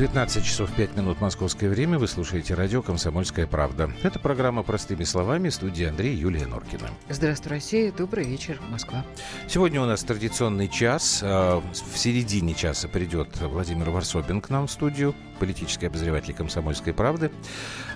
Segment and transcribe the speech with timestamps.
[0.00, 1.98] 19 часов 5 минут московское время.
[1.98, 3.92] Вы слушаете радио «Комсомольская правда».
[4.02, 6.88] Это программа «Простыми словами» студии Андрей Юлия Норкина.
[7.10, 7.92] Здравствуй, Россия.
[7.92, 9.04] Добрый вечер, Москва.
[9.46, 11.20] Сегодня у нас традиционный час.
[11.22, 17.30] А, в середине часа придет Владимир Варсобин к нам в студию, политический обозреватель «Комсомольской правды».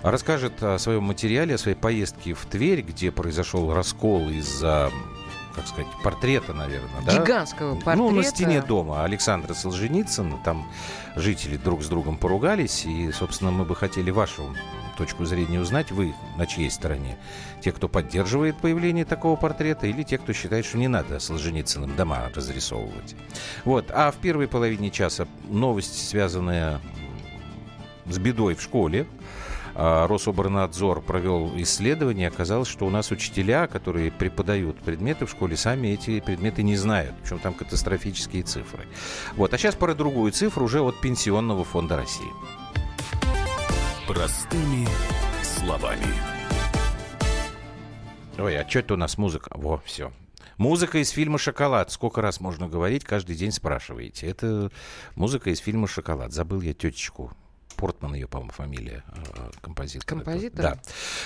[0.03, 4.93] Расскажет о своем материале, о своей поездке в Тверь, где произошел раскол из-за
[5.55, 7.19] как сказать, портрета, наверное, да?
[7.19, 7.97] Гигантского портрета.
[7.99, 10.39] Ну, на стене дома Александра Солженицына.
[10.45, 10.69] Там
[11.17, 12.85] жители друг с другом поругались.
[12.85, 14.55] И, собственно, мы бы хотели вашу
[14.97, 15.91] точку зрения узнать.
[15.91, 17.19] Вы на чьей стороне?
[17.61, 22.31] Те, кто поддерживает появление такого портрета, или те, кто считает, что не надо Солженицыным дома
[22.35, 23.15] разрисовывать?
[23.65, 23.91] Вот.
[23.91, 26.81] А в первой половине часа новость, связанная
[28.07, 29.07] с бедой в школе.
[29.77, 35.89] А, Рособорнадзор провел исследование, оказалось, что у нас учителя, которые преподают предметы в школе, сами
[35.89, 37.15] эти предметы не знают.
[37.23, 38.87] Причем там катастрофические цифры.
[39.37, 39.53] Вот.
[39.53, 42.31] А сейчас пора другую цифру уже от Пенсионного фонда России.
[44.07, 44.87] Простыми
[45.43, 46.07] словами.
[48.39, 49.51] Ой, а что это у нас музыка?
[49.55, 50.13] Во, все.
[50.57, 51.91] Музыка из фильма «Шоколад».
[51.91, 54.29] Сколько раз можно говорить, каждый день спрашиваете.
[54.29, 54.71] Это
[55.17, 56.33] музыка из фильма «Шоколад».
[56.33, 57.33] Забыл я тетечку
[57.77, 60.07] Портман ее, по-моему, фамилия э, композитора.
[60.07, 60.63] Композитор?
[60.63, 60.79] Да.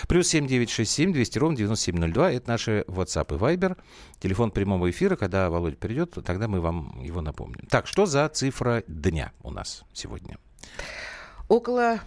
[0.09, 2.33] Плюс 7967 200 ровно 9702.
[2.33, 3.77] Это наши WhatsApp и Viber.
[4.21, 5.17] Телефон прямого эфира.
[5.17, 7.67] Когда Володя придет, тогда мы вам его напомним.
[7.69, 10.39] Так, что за цифра дня у нас сегодня?
[11.49, 12.01] Около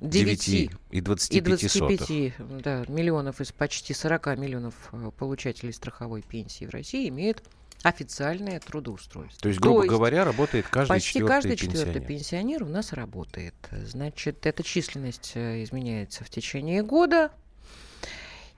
[0.00, 6.22] 9, 9 и 25, и 25 да, миллионов из почти 40 миллионов э, получателей страховой
[6.22, 7.42] пенсии в России имеют
[7.82, 9.40] официальное трудоустройство.
[9.40, 12.08] То есть, грубо То есть, говоря, работает каждый почти четвертый каждый четвертый пенсионер.
[12.08, 13.54] пенсионер у нас работает.
[13.70, 17.30] Значит, эта численность э, изменяется в течение года.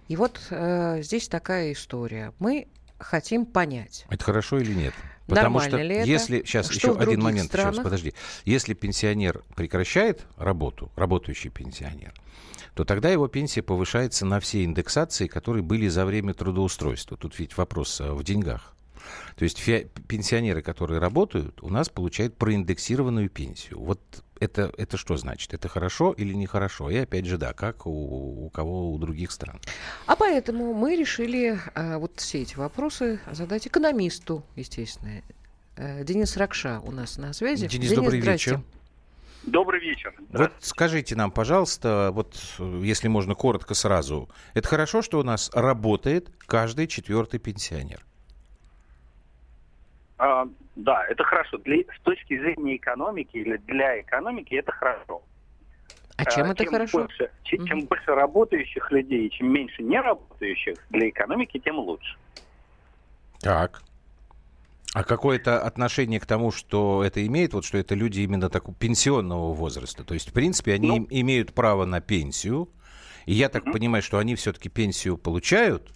[0.09, 2.33] И вот э, здесь такая история.
[2.39, 4.07] Мы хотим понять.
[4.09, 4.95] Это хорошо или нет?
[5.27, 6.47] Потому Нормально что ли если это?
[6.47, 7.75] сейчас что еще один момент, странах?
[7.75, 8.15] сейчас подожди,
[8.45, 12.13] если пенсионер прекращает работу, работающий пенсионер,
[12.75, 17.17] то тогда его пенсия повышается на все индексации, которые были за время трудоустройства.
[17.17, 18.75] Тут ведь вопрос э, в деньгах.
[19.37, 19.63] То есть
[20.09, 23.81] пенсионеры, которые работают, у нас получают проиндексированную пенсию.
[23.81, 24.01] Вот
[24.41, 25.55] это, это что значит?
[25.55, 26.91] Это хорошо или нехорошо?
[26.91, 29.61] И опять же, да, как у, у кого у других стран.
[30.07, 35.23] А поэтому мы решили а, вот все эти вопросы задать экономисту, естественно.
[35.77, 37.69] А, Денис Ракша у нас на связи.
[37.69, 38.51] Денис, Денис добрый здрасте.
[38.51, 38.65] вечер.
[39.43, 40.15] Добрый вечер.
[40.31, 46.31] Вот скажите нам, пожалуйста, вот если можно коротко сразу, это хорошо, что у нас работает
[46.47, 48.05] каждый четвертый пенсионер?
[50.21, 51.57] А, да, это хорошо.
[51.59, 55.23] Для, с точки зрения экономики или для экономики это хорошо.
[56.19, 56.99] А чем а, это чем хорошо?
[56.99, 57.67] Больше, чем, mm-hmm.
[57.67, 62.19] чем больше работающих людей, чем меньше неработающих для экономики, тем лучше.
[63.41, 63.83] Так.
[64.93, 69.55] А какое-то отношение к тому, что это имеет, вот что это люди именно такого пенсионного
[69.55, 70.05] возраста?
[70.05, 72.69] То есть, в принципе, они ну, имеют право на пенсию.
[73.25, 73.73] И я так mm-hmm.
[73.73, 75.91] понимаю, что они все-таки пенсию получают,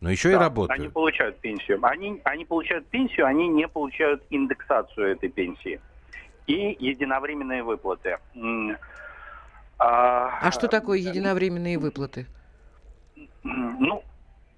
[0.00, 0.78] но еще да, и работают.
[0.78, 1.78] Они получают пенсию.
[1.82, 5.80] Они, они получают пенсию, они не получают индексацию этой пенсии.
[6.46, 8.18] И единовременные выплаты.
[9.78, 12.26] А, а что такое единовременные выплаты?
[13.42, 14.02] Ну,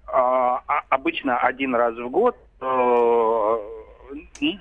[0.07, 3.57] а, а, обычно один раз в год, э,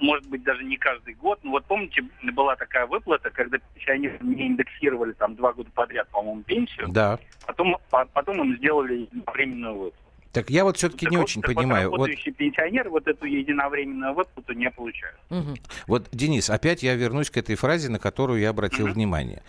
[0.01, 1.41] может быть, даже не каждый год.
[1.43, 2.03] Но вот помните,
[2.33, 6.89] была такая выплата, когда пенсионеры не индексировали там два года подряд, по-моему, пенсию.
[6.89, 7.19] Да.
[7.47, 10.10] Потом, потом им сделали временную выплату.
[10.33, 11.91] Так я вот все-таки не очень понимаю.
[11.91, 12.39] Вот работающий вот...
[12.39, 15.17] пенсионер вот эту единовременную выплату не получает.
[15.31, 15.55] Угу.
[15.89, 18.95] Вот, Денис, опять я вернусь к этой фразе, на которую я обратил угу.
[18.95, 19.43] внимание.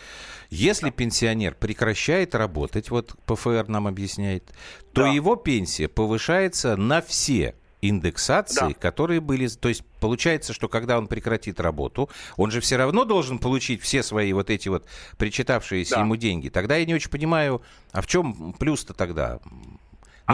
[0.49, 0.91] Если да.
[0.91, 4.51] пенсионер прекращает работать, вот ПФР нам объясняет,
[4.93, 5.07] то да.
[5.09, 8.73] его пенсия повышается на все индексации, да.
[8.73, 9.47] которые были...
[9.47, 14.03] То есть получается, что когда он прекратит работу, он же все равно должен получить все
[14.03, 14.85] свои вот эти вот
[15.17, 16.01] причитавшиеся да.
[16.01, 16.49] ему деньги.
[16.49, 17.61] Тогда я не очень понимаю,
[17.91, 19.39] а в чем плюс-то тогда?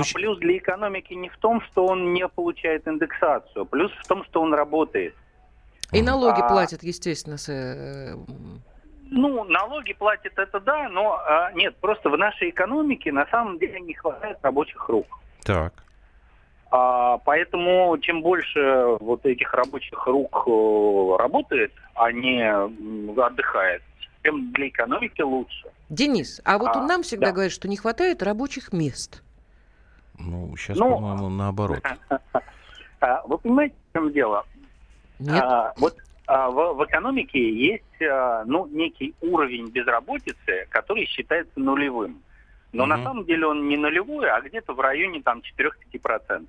[0.02, 4.24] А плюс для экономики не в том, что он не получает индексацию, плюс в том,
[4.26, 5.16] что он работает.
[5.92, 7.38] И налоги а, платят, естественно.
[7.38, 8.16] С, э...
[9.10, 13.80] Ну, налоги платят это да, но а, нет, просто в нашей экономике на самом деле
[13.80, 15.08] не хватает рабочих рук.
[15.44, 15.74] Так.
[16.70, 22.44] А, поэтому чем больше вот этих рабочих рук э, работает, а не
[23.22, 23.82] отдыхает,
[24.24, 25.70] тем для экономики лучше.
[25.90, 27.32] Денис, а вот а, нам всегда да.
[27.32, 29.24] говорят, что не хватает рабочих мест.
[30.20, 31.82] Ну, сейчас, ну, по-моему, наоборот.
[33.00, 34.44] А, вы понимаете, в чем дело?
[35.20, 35.44] Нет.
[35.44, 42.24] А, вот а, в, в экономике есть а, ну, некий уровень безработицы, который считается нулевым.
[42.74, 42.90] Но угу.
[42.90, 45.42] на самом деле он не нулевой, а где-то в районе там
[45.94, 46.48] 4-5%.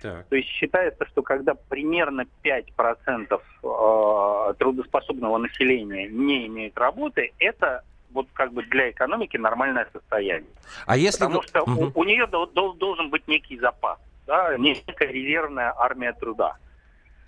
[0.00, 0.26] Так.
[0.26, 8.28] То есть считается, что когда примерно 5% э, трудоспособного населения не имеет работы, это вот
[8.32, 10.50] как бы для экономики нормальное состояние.
[10.86, 11.18] А если...
[11.18, 11.92] Потому что угу.
[11.94, 16.56] у, у нее до, до, должен быть некий запас, да, некая резервная армия труда,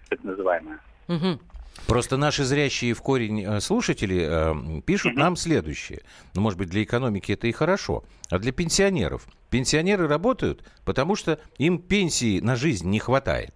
[0.09, 0.81] так называемая.
[1.09, 1.41] Угу.
[1.87, 6.03] Просто наши зрящие в корень э, слушатели э, пишут нам следующее.
[6.35, 8.05] Ну, может быть, для экономики это и хорошо.
[8.31, 9.27] А для пенсионеров?
[9.51, 13.55] Пенсионеры работают, потому что им пенсии на жизнь не хватает.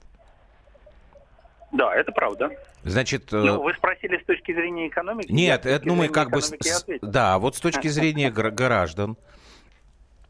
[1.75, 2.51] Да, это правда.
[2.85, 5.31] Значит, э, ну, вы спросили с точки зрения экономики?
[5.31, 6.41] Нет, это, ну мы как бы...
[6.41, 6.55] С,
[7.03, 9.17] да, вот с точки зрения граждан.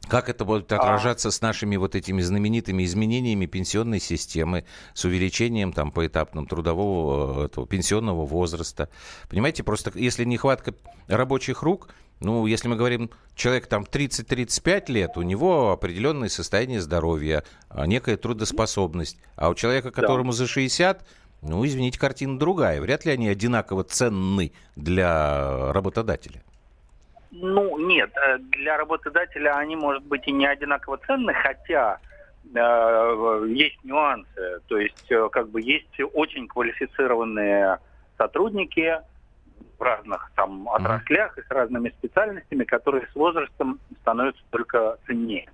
[0.08, 0.76] Как это будет а.
[0.76, 1.30] отражаться а...
[1.30, 4.64] с нашими вот этими знаменитыми изменениями пенсионной системы,
[4.94, 8.88] с увеличением там поэтапным трудового э, этого, пенсионного возраста?
[9.28, 10.74] Понимаете, просто если нехватка
[11.08, 11.88] рабочих рук,
[12.20, 18.16] ну, если мы говорим, человек там 30-35 лет, у него определенное состояние здоровья, а, некая
[18.16, 19.18] трудоспособность.
[19.36, 20.38] А у человека, которому да.
[20.38, 21.04] за 60,
[21.44, 22.80] ну, извините, картина другая.
[22.80, 26.40] Вряд ли они одинаково ценны для работодателя.
[27.30, 31.98] Ну, нет, э, для работодателя они, может быть, и не одинаково ценны, хотя
[32.54, 34.60] э, есть нюансы.
[34.68, 37.78] То есть, э, как бы, есть очень квалифицированные
[38.16, 39.00] сотрудники
[39.78, 45.48] в разных там отраслях и с разными специальностями, которые с возрастом становятся только ценнее.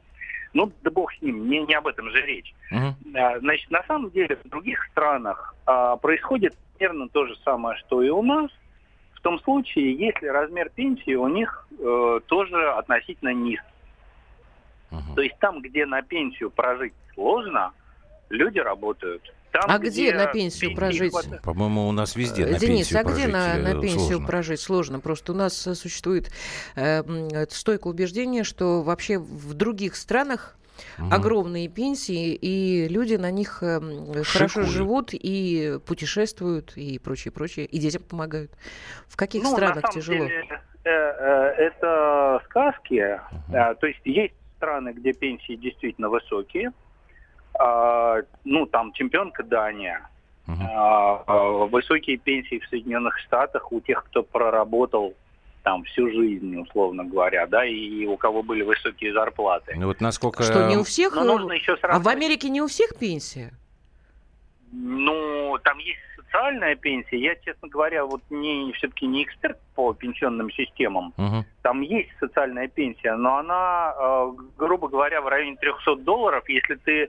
[0.52, 2.54] Ну, да бог с ним, не, не об этом же речь.
[2.72, 3.38] Uh-huh.
[3.40, 8.08] Значит, на самом деле в других странах а, происходит примерно то же самое, что и
[8.08, 8.50] у нас–
[9.20, 13.66] в том случае, если размер пенсии у них э, тоже относительно низкий.
[14.90, 15.14] Угу.
[15.14, 17.72] То есть там, где на пенсию прожить сложно,
[18.30, 19.22] люди работают.
[19.52, 21.10] Там, а где, где на пенсию прожить?
[21.10, 21.42] Хватает...
[21.42, 24.26] По-моему, у нас везде на Денис, пенсию а где на, на э, пенсию сложно.
[24.26, 25.00] прожить сложно?
[25.00, 26.30] Просто у нас существует
[26.76, 30.56] э, стойкое убеждение, что вообще в других странах
[30.98, 31.08] угу.
[31.12, 33.80] огромные пенсии, и люди на них э,
[34.24, 38.52] хорошо живут и путешествуют и прочее, прочее, и детям помогают.
[39.08, 40.26] В каких ну, странах тяжело?
[40.26, 40.44] Деле,
[40.84, 43.20] э, э, это сказки.
[43.48, 43.76] Угу.
[43.80, 46.72] То есть есть страны, где пенсии действительно высокие.
[47.58, 50.08] А, ну, там чемпионка Дания.
[50.48, 51.68] Угу.
[51.68, 55.14] Высокие пенсии в Соединенных Штатах у тех, кто проработал
[55.62, 59.74] там всю жизнь, условно говоря, да, и у кого были высокие зарплаты.
[59.76, 60.42] Ну вот насколько...
[60.42, 61.14] Что, не у всех?
[61.14, 62.06] Но нужно еще сравнивать.
[62.06, 63.52] А в Америке не у всех пенсия?
[64.72, 67.18] Ну, там есть социальная пенсия.
[67.18, 71.12] Я, честно говоря, вот не все-таки не эксперт по пенсионным системам.
[71.18, 71.44] Угу.
[71.62, 77.04] Там есть социальная пенсия, но она, э, грубо говоря, в районе 300 долларов, если ты
[77.04, 77.08] Э,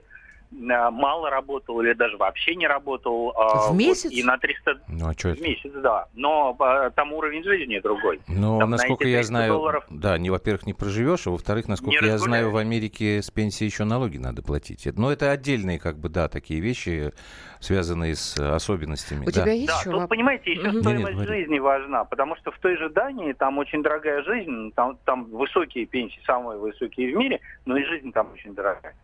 [0.52, 3.32] мало работал или даже вообще не работал.
[3.36, 4.04] А, в месяц?
[4.04, 4.80] Вот, и на 300...
[4.88, 6.06] Ну, а что В месяц, да.
[6.14, 8.20] Но а, там уровень жизни другой.
[8.28, 9.84] Но, там, насколько я знаю, долларов...
[9.90, 13.84] да, не, во-первых, не проживешь, а во-вторых, насколько я знаю, в Америке с пенсии еще
[13.84, 14.86] налоги надо платить.
[14.96, 17.12] Но это отдельные, как бы, да, такие вещи,
[17.60, 19.22] связанные с особенностями.
[19.22, 19.32] У да.
[19.32, 20.80] тебя есть да, еще тут, понимаете, еще mm-hmm.
[20.80, 24.72] стоимость нет, нет, жизни важна, потому что в той же Дании там очень дорогая жизнь,
[24.74, 28.94] там, там высокие пенсии, самые высокие в мире, но и жизнь там очень дорогая.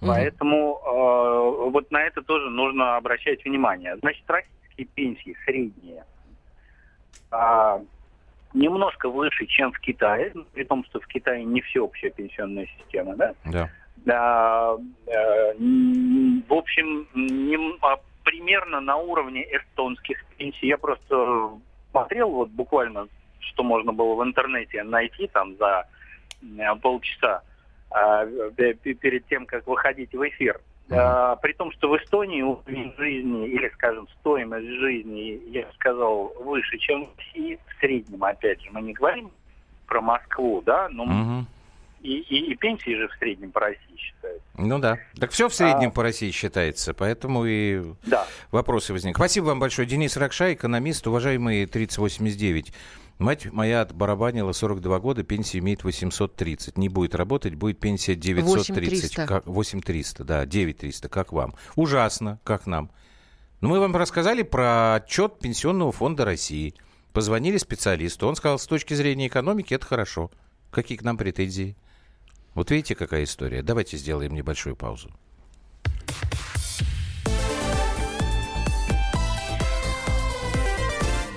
[0.00, 0.10] Угу.
[0.10, 3.96] Поэтому э, вот на это тоже нужно обращать внимание.
[3.98, 6.04] Значит, российские пенсии средние
[7.32, 7.84] э,
[8.54, 13.34] немножко выше, чем в Китае, при том, что в Китае не всеобщая пенсионная система, да?
[13.44, 13.70] Да.
[13.96, 14.76] Да,
[15.06, 20.66] э, в общем, не, а примерно на уровне эстонских пенсий.
[20.66, 21.50] Я просто
[21.90, 25.86] смотрел вот буквально, что можно было в интернете найти там за
[26.42, 27.42] э, полчаса.
[27.90, 30.60] А, перед тем, как выходить в эфир.
[30.90, 36.32] А, при том, что в Эстонии уровень жизни, или, скажем, стоимость жизни, я бы сказал,
[36.40, 39.30] выше, чем в России, в среднем, опять же, мы не говорим
[39.86, 41.46] про Москву, да, но угу.
[42.02, 44.46] и, и, и пенсии же в среднем по России считаются.
[44.56, 44.98] Ну да.
[45.18, 45.92] Так все в среднем а...
[45.92, 48.26] по России считается, поэтому и да.
[48.50, 49.18] вопросы возникли.
[49.18, 49.88] Спасибо вам большое.
[49.88, 52.72] Денис Ракша, экономист, уважаемый 3089.
[53.18, 56.76] Мать моя отбарабанила 42 года, пенсия имеет 830.
[56.76, 58.70] Не будет работать, будет пенсия 930.
[58.70, 59.26] 8300.
[59.26, 61.54] Как, 8300, да, 9300, как вам.
[61.76, 62.90] Ужасно, как нам.
[63.60, 66.74] Но мы вам рассказали про отчет Пенсионного фонда России.
[67.12, 70.30] Позвонили специалисту, он сказал, с точки зрения экономики это хорошо.
[70.72, 71.76] Какие к нам претензии?
[72.54, 73.62] Вот видите, какая история.
[73.62, 75.10] Давайте сделаем небольшую паузу.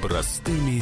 [0.01, 0.81] Простыми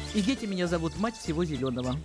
[0.13, 1.97] И дети меня зовут мать всего зеленого.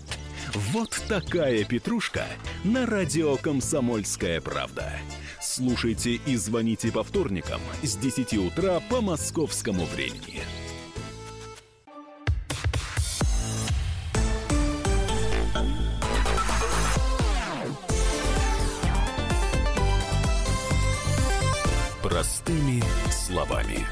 [0.55, 2.25] Вот такая петрушка
[2.63, 4.93] на радио «Комсомольская правда».
[5.41, 10.43] Слушайте и звоните по вторникам с 10 утра по московскому времени.
[22.03, 23.85] Простыми словами.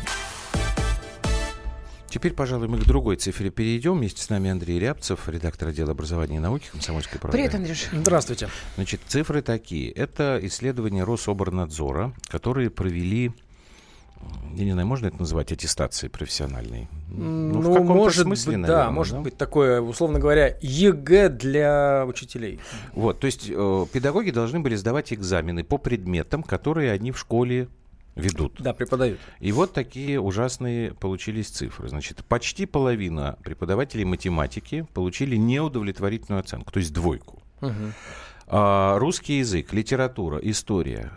[2.14, 3.98] Теперь, пожалуй, мы к другой цифре перейдем.
[3.98, 7.36] Вместе с нами Андрей Рябцев, редактор отдела образования и науки Комсомольской правды.
[7.36, 7.88] Привет, Андрюш.
[7.92, 8.48] Здравствуйте.
[8.76, 9.90] Значит, цифры такие.
[9.90, 13.32] Это исследования Рособрнадзора, которые провели
[14.54, 16.88] я не знаю, можно это называть аттестацией профессиональной?
[17.08, 19.20] Ну, ну в может смысле, быть, наверное, да, может да?
[19.20, 22.60] быть такое, условно говоря, ЕГЭ для учителей.
[22.92, 27.68] Вот, то есть э, педагоги должны были сдавать экзамены по предметам, которые они в школе
[28.14, 28.60] ведут.
[28.60, 29.20] Да, преподают.
[29.40, 31.88] И вот такие ужасные получились цифры.
[31.88, 37.42] Значит, почти половина преподавателей математики получили неудовлетворительную оценку, то есть двойку.
[37.60, 37.72] Угу.
[38.46, 41.12] А, русский язык, литература, история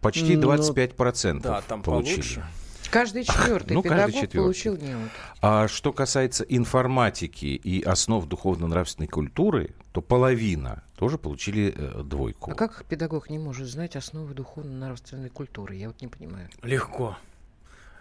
[0.00, 2.16] почти 25% ну, да, там получили.
[2.16, 2.44] Получше.
[2.90, 4.36] Каждый четвертый ну, педагог каждый четвертый.
[4.36, 5.10] получил неуд.
[5.40, 12.52] А что касается информатики и основ духовно-нравственной культуры, то половина тоже получили э, двойку.
[12.52, 15.74] А как педагог не может знать основы духовно-нравственной культуры?
[15.74, 16.48] Я вот не понимаю.
[16.62, 17.16] Легко.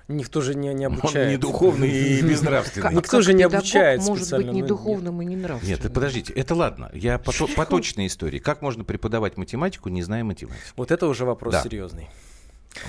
[0.07, 1.25] Никто же не, не обучает.
[1.25, 2.93] Он не духовный и безнравственный.
[2.93, 5.81] Никто же не обучает может быть не духовным и не нравственным.
[5.81, 6.91] Нет, подождите, это ладно.
[6.93, 8.37] Я по, по точной истории.
[8.37, 10.61] Как можно преподавать математику, не зная математики?
[10.75, 12.07] Вот это уже вопрос серьезный.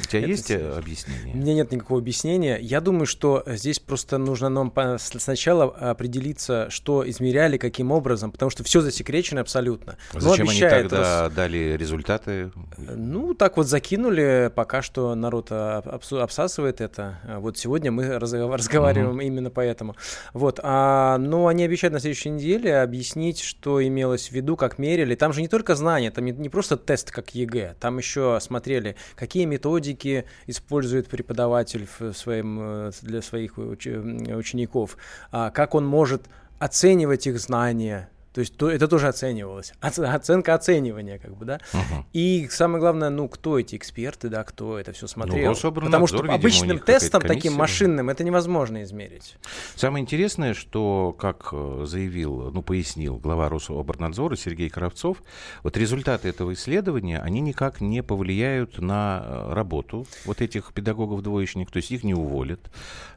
[0.01, 0.79] У тебя это есть э, серьезно.
[0.79, 1.35] объяснение?
[1.35, 2.59] У меня нет никакого объяснения.
[2.61, 8.63] Я думаю, что здесь просто нужно нам сначала определиться, что измеряли, каким образом, потому что
[8.65, 9.97] все засекречено абсолютно.
[10.15, 11.33] Ну, зачем они тогда раз...
[11.33, 12.53] дали результаты?
[12.79, 17.19] Ну, так вот закинули, пока что народ обсасывает это.
[17.39, 19.21] Вот сегодня мы разговариваем угу.
[19.21, 19.97] именно поэтому.
[20.33, 20.61] Вот.
[20.63, 25.15] А, но они обещают на следующей неделе объяснить, что имелось в виду, как мерили.
[25.17, 29.45] Там же не только знания, там не просто тест, как ЕГЭ, там еще смотрели, какие
[29.45, 34.97] методы методики использует преподаватель в своим, э, для своих учеников,
[35.31, 36.23] а как он может
[36.59, 39.75] оценивать их знания, то есть то, это тоже оценивалось.
[39.81, 41.61] Оценка оценивания, как бы, да.
[41.73, 42.07] Угу.
[42.15, 45.55] И самое главное, ну, кто эти эксперты, да, кто это все смотрел.
[45.63, 49.37] Ну, Потому что видимо, обычным тестом таким машинным это невозможно измерить.
[49.77, 55.23] Самое интересное, что, как э, заявил, ну, пояснил глава Рособорнадзора Сергей Кравцов,
[55.63, 61.77] вот результаты этого исследования, они никак не повлияют на э, работу вот этих педагогов-двоечников, то
[61.79, 62.61] есть их не уволят,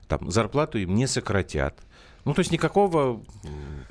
[0.07, 1.79] там, зарплату им не сократят.
[2.25, 3.21] Ну, то есть никакого,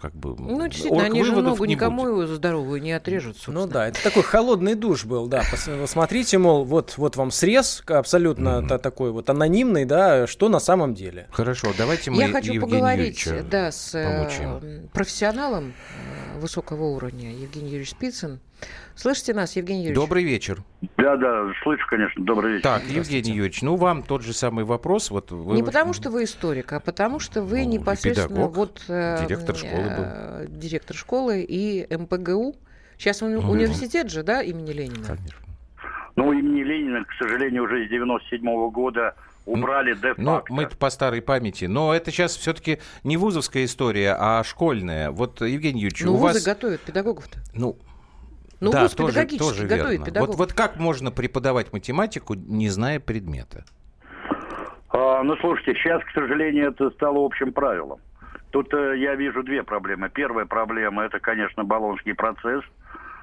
[0.03, 2.31] как бы, Ну, действительно, они же ногу не никому будет.
[2.31, 3.61] здоровую не отрежут, собственно.
[3.61, 5.45] Ну да, это такой холодный душ был, да.
[5.81, 8.79] Посмотрите, мол, вот, вот вам срез абсолютно mm-hmm.
[8.79, 11.29] такой вот анонимный, да, что на самом деле.
[11.31, 14.89] Хорошо, давайте мы Я хочу Евгения поговорить, да, с э, получим.
[14.93, 15.73] профессионалом
[16.35, 18.41] э, высокого уровня, Евгений Юрьевич Спицын.
[18.95, 19.97] Слышите нас, Евгений Юрьевич?
[19.97, 20.63] Добрый вечер.
[20.97, 22.25] Да, да, слышу, конечно.
[22.25, 22.63] Добрый вечер.
[22.63, 25.11] Так, Евгений Юрьевич, ну вам тот же самый вопрос.
[25.11, 25.57] Вот вы...
[25.57, 29.57] Не потому, что вы историк, а потому, что вы ну, непосредственно педагог, вот э, директор
[29.57, 30.05] школы был.
[30.07, 32.55] Э, директор школы и МПГУ.
[32.97, 33.51] Сейчас уни- угу.
[33.51, 35.07] университет же, да, имени Ленина?
[35.07, 35.39] Конечно.
[36.17, 40.23] Ну, имени Ленина, к сожалению, уже с 97 -го года убрали де-факто.
[40.23, 41.65] Ну, мы по старой памяти.
[41.65, 45.11] Но это сейчас все-таки не вузовская история, а школьная.
[45.11, 46.45] Вот, Евгений Юрьевич, ну, у вузы вас...
[46.45, 47.41] готовят педагогов-то.
[47.55, 47.77] Ну,
[48.65, 50.07] ну, да, вуз тоже, тоже готовит верно.
[50.07, 50.37] педагогов.
[50.37, 53.65] Вот, вот как можно преподавать математику, не зная предмета?
[54.91, 57.99] А, ну, слушайте, сейчас, к сожалению, это стало общим правилом.
[58.51, 60.09] Тут э, я вижу две проблемы.
[60.09, 62.63] Первая проблема– это, конечно, баллонский процесс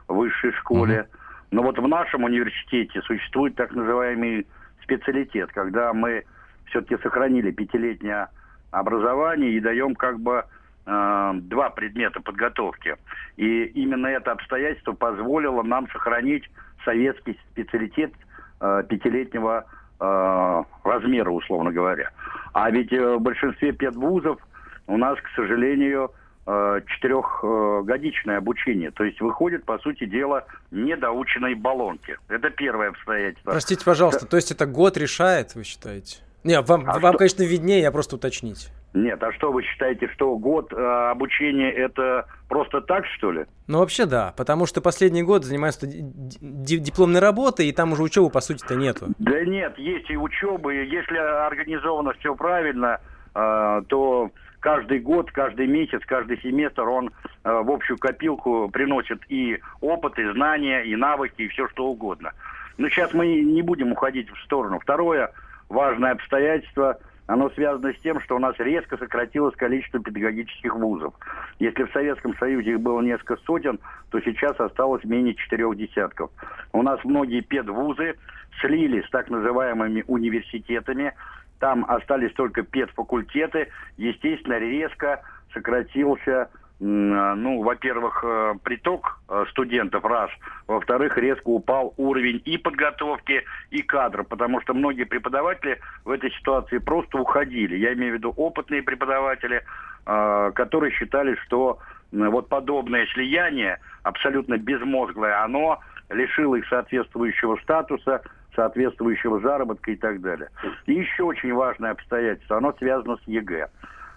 [0.08, 1.02] в высшей школе.
[1.02, 1.18] Угу.
[1.52, 4.48] Но вот в нашем университете существует так называемый
[4.84, 6.26] специалитет, когда мы
[6.66, 8.28] все-таки сохранили пятилетнее
[8.72, 10.46] образование и даем как бы
[10.84, 12.96] Э, два предмета подготовки.
[13.38, 16.50] И именно это обстоятельство позволило нам сохранить
[16.84, 18.12] советский специалитет
[18.60, 19.66] э, пятилетнего
[20.00, 22.10] э, размера, условно говоря.
[22.54, 24.40] А ведь в большинстве педвузов
[24.88, 26.12] у нас, к сожалению,
[26.44, 28.90] четырехгодичное обучение.
[28.90, 32.18] То есть выходит, по сути дела, недоученные баллонки.
[32.28, 33.52] Это первое обстоятельство.
[33.52, 36.18] Простите, пожалуйста, то есть это год решает, вы считаете?
[36.44, 37.20] Не, вам, а вам что...
[37.20, 38.72] конечно, виднее, я просто уточнить.
[38.94, 40.76] Нет, а что вы считаете, что год э,
[41.12, 43.46] обучения это просто так, что ли?
[43.68, 48.42] Ну, вообще да, потому что последний год занимаются дипломной работой, и там уже учебы, по
[48.42, 49.08] сути-то, нету.
[49.18, 53.00] Да нет, есть и учебы, если организовано все правильно,
[53.34, 54.30] э, то
[54.60, 57.12] каждый год, каждый месяц, каждый семестр он
[57.46, 62.34] э, в общую копилку приносит и опыт, и знания, и навыки, и все что угодно.
[62.78, 64.80] Но сейчас мы не будем уходить в сторону.
[64.80, 65.32] Второе
[65.70, 71.14] важное обстоятельство– оно связано с тем, что у нас резко сократилось количество педагогических вузов.
[71.60, 76.32] Если в Советском Союзе их было несколько сотен, то сейчас осталось менее четырех десятков.
[76.74, 78.16] У нас многие педвузы
[78.60, 81.14] слились с так называемыми университетами,
[81.60, 85.22] там остались только педфакультеты, естественно, резко
[85.54, 86.50] сократился
[86.84, 90.32] ну, во-первых, э, приток э, студентов, раз.
[90.66, 96.80] Во-вторых, резко упал уровень и подготовки, и кадров, потому что многие преподаватели в этой ситуации
[96.80, 97.76] просто уходили.
[97.76, 99.64] Я имею в виду опытные преподаватели,
[100.08, 101.78] э, которые считали, что
[102.12, 108.22] вот подобное слияние, абсолютно безмозглое, оно лишило их соответствующего статуса,
[108.56, 110.50] соответствующего заработка и так далее.
[110.88, 113.70] И еще очень важное обстоятельство, оно связано с ЕГЭ.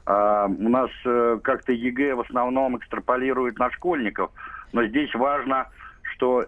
[0.07, 4.31] А, у нас э, как-то ЕГЭ в основном экстраполирует на школьников,
[4.73, 5.69] но здесь важно,
[6.03, 6.45] что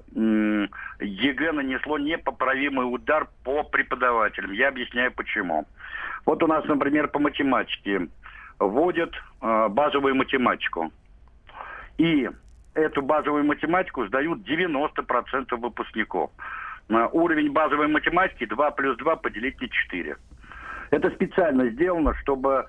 [1.01, 4.53] ЕГЭ нанесло непоправимый удар по преподавателям.
[4.53, 5.67] Я объясняю почему.
[6.27, 8.09] Вот у нас, например, по математике
[8.59, 10.93] вводят э, базовую математику.
[11.99, 12.29] И
[12.75, 16.31] эту базовую математику сдают 90% выпускников.
[16.89, 20.17] На уровень базовой математики 2 плюс 2 поделить на 4.
[20.91, 22.67] Это специально сделано, чтобы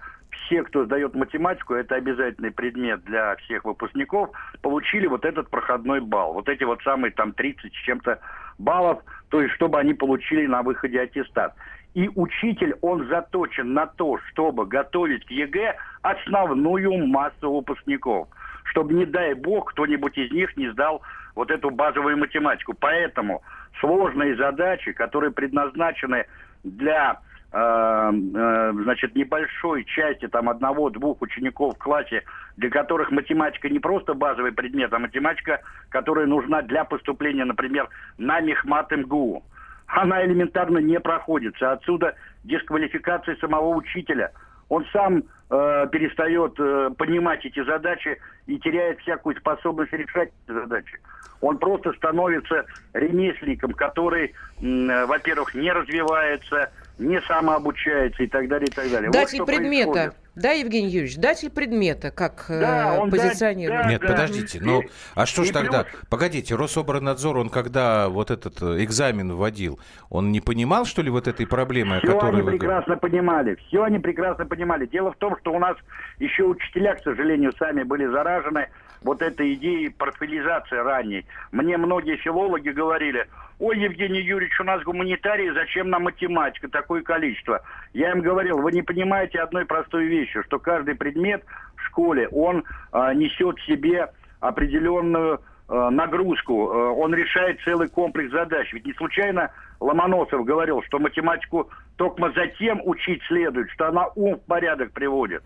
[0.47, 4.29] все, кто сдает математику, это обязательный предмет для всех выпускников,
[4.61, 6.33] получили вот этот проходной балл.
[6.33, 8.19] Вот эти вот самые там 30 с чем-то
[8.57, 11.53] баллов, то есть чтобы они получили на выходе аттестат.
[11.93, 18.27] И учитель, он заточен на то, чтобы готовить к ЕГЭ основную массу выпускников.
[18.65, 21.01] Чтобы, не дай бог, кто-нибудь из них не сдал
[21.35, 22.75] вот эту базовую математику.
[22.79, 23.41] Поэтому
[23.79, 26.25] сложные задачи, которые предназначены
[26.63, 32.23] для значит, небольшой части там одного-двух учеников в классе,
[32.57, 38.41] для которых математика не просто базовый предмет, а математика, которая нужна для поступления, например, на
[38.41, 39.43] мехмат МГУ.
[39.87, 41.71] Она элементарно не проходится.
[41.71, 44.31] Отсюда дисквалификация самого учителя.
[44.69, 50.99] Он сам э, перестает э, понимать эти задачи и теряет всякую способность решать эти задачи.
[51.39, 58.71] Он просто становится ремесленником, который, э, во-первых, не развивается, не самообучается и так далее, и
[58.71, 59.11] так далее.
[59.11, 59.91] Датель вот предмета.
[59.91, 60.27] Происходит.
[60.37, 63.81] Да, Евгений Юрьевич, датель предмета, как да, э, он позиционирует.
[63.81, 64.07] Да, Нет, да.
[64.07, 64.83] подождите, ну,
[65.15, 65.83] а что ж тогда?
[65.83, 66.01] Плюс...
[66.09, 69.79] Погодите, Рособорнадзор, он когда вот этот э, экзамен вводил,
[70.11, 73.57] он не понимал, что ли, вот этой проблемы, все о которой они вы прекрасно понимали,
[73.67, 74.85] все они прекрасно понимали.
[74.85, 75.75] Дело в том, что у нас
[76.19, 78.67] еще учителя, к сожалению, сами были заражены
[79.07, 81.25] вот этой идеей профилизации ранней.
[81.51, 87.61] Мне многие филологи говорили, ой, Евгений Юрьевич, у нас гуманитарии, зачем нам математика, такое количество.
[87.93, 91.43] Я им говорил, вы не понимаете одной простой вещи, что каждый предмет
[91.77, 94.09] в школе, он э, несет в себе
[94.41, 95.39] определенную
[95.69, 98.71] э, нагрузку, э, он решает целый комплекс задач.
[98.73, 104.41] Ведь не случайно Ломоносов говорил, что математику только затем учить следует, что она ум в
[104.41, 105.43] порядок приводит.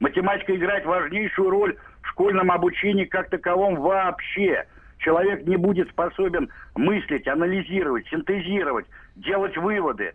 [0.00, 4.66] Математика играет важнейшую роль в школьном обучении как таковом вообще–
[4.98, 10.14] человек не будет способен мыслить, анализировать, синтезировать, делать выводы.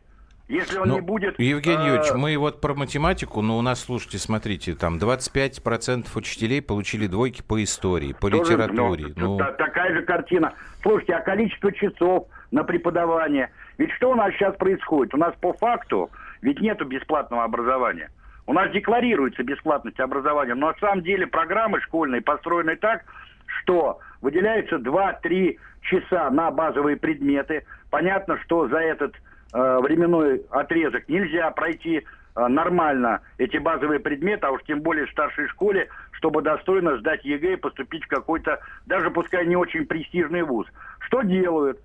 [0.50, 1.40] Если он ну, не будет...
[1.40, 2.18] Евгений Юрьевич, э...
[2.18, 7.64] мы вот про математику, но у нас, слушайте, смотрите, там 25% учителей получили двойки по
[7.64, 9.14] истории, по Тоже, литературе.
[9.16, 9.46] Ну, ну...
[9.58, 10.54] Такая же картина.
[10.82, 13.52] Слушайте, а количество часов на преподавание?
[13.78, 15.14] Ведь что у нас сейчас происходит?
[15.14, 18.10] У нас по факту ведь нету бесплатного образования.
[18.46, 23.04] У нас декларируется бесплатность образования, но на самом деле программы школьные построены так,
[23.46, 27.66] что выделяется 2-3 часа на базовые предметы.
[27.90, 29.16] Понятно, что за этот
[29.54, 32.04] э, временной отрезок нельзя пройти
[32.36, 37.24] э, нормально эти базовые предметы, а уж тем более в старшей школе, чтобы достойно сдать
[37.24, 40.68] ЕГЭ и поступить в какой-то, даже пускай не очень престижный вуз.
[41.00, 41.80] Что делают?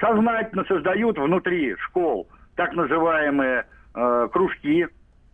[0.00, 4.86] Сознательно создают внутри школ так называемые э, кружки,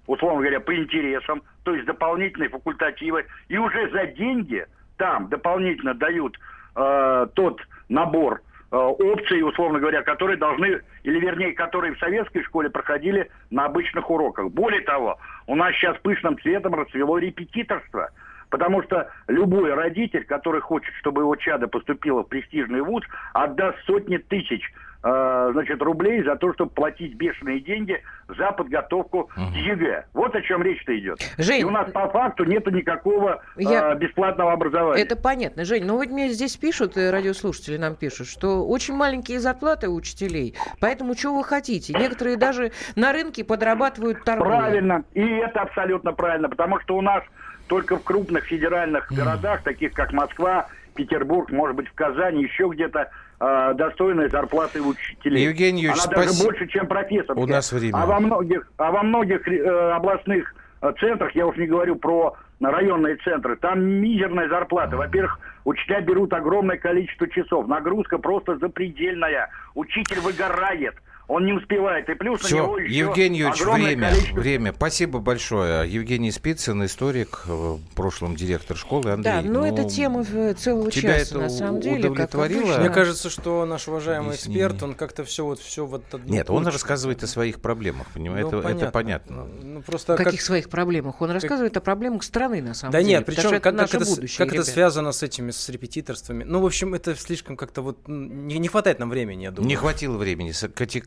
[0.07, 6.39] условно говоря, по интересам, то есть дополнительные факультативы, и уже за деньги– там дополнительно дают
[6.77, 12.71] э, тот набор э, опций, условно говоря, которые должны, или вернее, которые в советской школе
[12.71, 14.51] проходили на обычных уроках.
[14.51, 18.11] Более того, у нас сейчас пышным цветом расцвело репетиторство,
[18.51, 24.19] потому что любой родитель, который хочет, чтобы его чадо поступило в престижный вуз, отдаст сотни
[24.19, 24.73] тысяч
[25.09, 30.07] значит, рублей за то, чтобы платить бешеные деньги за подготовку к ЕГЭ.
[30.15, 31.19] Вот о чем речь-то идет.
[31.37, 35.03] Жень, И у нас по факту нету никакого Я- э, бесплатного образования.
[35.03, 35.85] Это понятно, Жень.
[35.85, 40.55] Но вот мне здесь пишут, э, радиослушатели нам пишут, что очень маленькие зарплаты у учителей.
[40.81, 41.93] Поэтому что вы хотите?
[41.93, 44.59] Некоторые даже на рынке подрабатывают торговлей.
[44.59, 45.05] Правильно.
[45.13, 47.23] И это абсолютно правильно, потому что у нас
[47.69, 53.11] только в крупных федеральных городах, таких как Москва, Петербург, может быть, в Казани, еще где-то
[53.41, 55.45] э, достойные зарплаты учителей.
[55.45, 57.39] Евгений Юрьевич, Она даже спаси- больше, чем профессор.
[57.39, 57.97] У нас время.
[57.97, 62.37] А во многих, а во многих э, областных э, центрах, я уж не говорю про
[62.61, 64.97] районные центры, там мизерная зарплата.
[64.97, 67.67] Во-первых, учителя берут огромное количество часов.
[67.69, 69.51] Нагрузка просто запредельная.
[69.75, 70.95] Учитель выгорает.
[71.27, 72.07] Он не успевает.
[72.11, 74.73] И плюс на него Все, еще Евгений Юрьевич, время, количество время.
[74.77, 75.91] Спасибо большое.
[75.91, 79.11] Евгений Спицын, историк, э, в прошлом директор школы.
[79.13, 82.03] Андрей, Да, но это тема э, целого тебя часа, это на самом деле.
[82.03, 82.79] как удовлетворило?
[82.79, 84.67] Мне кажется, что наш уважаемый Объяснение.
[84.67, 86.73] эксперт, он как-то все вот все вот одну Нет, он кучу.
[86.75, 88.51] рассказывает о своих проблемах, понимаете?
[88.53, 89.47] Ну, это, это понятно.
[89.63, 91.23] Ну, просто О как- каких своих проблемах?
[91.23, 93.15] Он рассказывает о проблемах страны, на самом Да деле.
[93.15, 96.45] нет, потому причем как, как, это, будущее, как это связано с этими, с репетиторствами.
[96.45, 99.69] Ну, в общем, это слишком как-то вот не, не хватает нам времени, я думаю.
[99.69, 101.01] Не хватило времени, с- кати-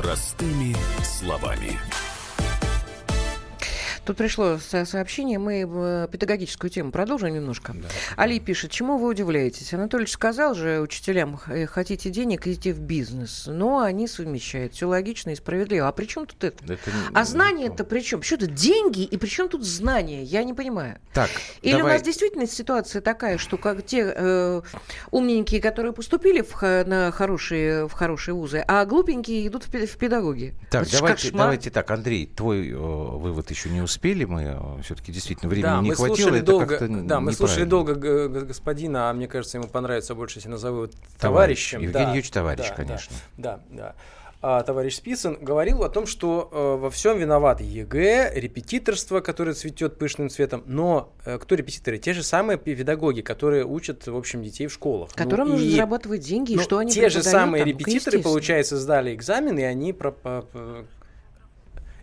[0.00, 1.78] Простыми словами.
[4.10, 7.76] Тут пришло со- сообщение, мы э, педагогическую тему продолжим немножко.
[8.16, 9.72] Али пишет, чему вы удивляетесь?
[9.72, 13.44] Анатольевич сказал же учителям, э, хотите денег, идите в бизнес.
[13.46, 14.74] Но они совмещают.
[14.74, 15.86] Все логично и справедливо.
[15.86, 16.72] А при чем тут это?
[16.72, 18.20] Это А знания-то при чем?
[18.22, 20.24] Что тут деньги и при чем тут знания?
[20.24, 20.98] Я не понимаю.
[21.12, 21.30] Так,
[21.62, 21.92] Или давай.
[21.92, 24.62] у нас действительно ситуация такая, что как те э,
[25.12, 29.96] умненькие, которые поступили в, на хорошие, в хорошие вузы, а глупенькие идут в, пе- в
[29.96, 30.56] педагоги.
[30.68, 35.70] Так, давайте, давайте так, Андрей, твой э, вывод еще не успели, мы все-таки действительно времени
[35.70, 37.94] Да, не мы хватило, слушали это долго, как-то да, мы слушали долго
[38.44, 41.72] господина, а мне кажется, ему понравится больше, если назову его Товарищ.
[41.72, 41.80] товарищем.
[41.80, 43.16] Евгений да, Юрьевич товарищ, да, конечно.
[43.36, 43.76] Да, да.
[43.76, 43.94] да.
[44.42, 49.98] А, товарищ Спицын говорил о том, что э, во всем виноват ЕГЭ, репетиторство, которое цветет
[49.98, 50.62] пышным цветом.
[50.64, 51.98] Но э, кто репетиторы?
[51.98, 55.10] Те же самые педагоги, которые учат, в общем, детей в школах.
[55.14, 57.78] Ну, Которым нужно и- зарабатывать деньги, и ну, что они те же самые там, ну,
[57.78, 60.86] репетиторы, получается, сдали экзамен, и они про, по- по-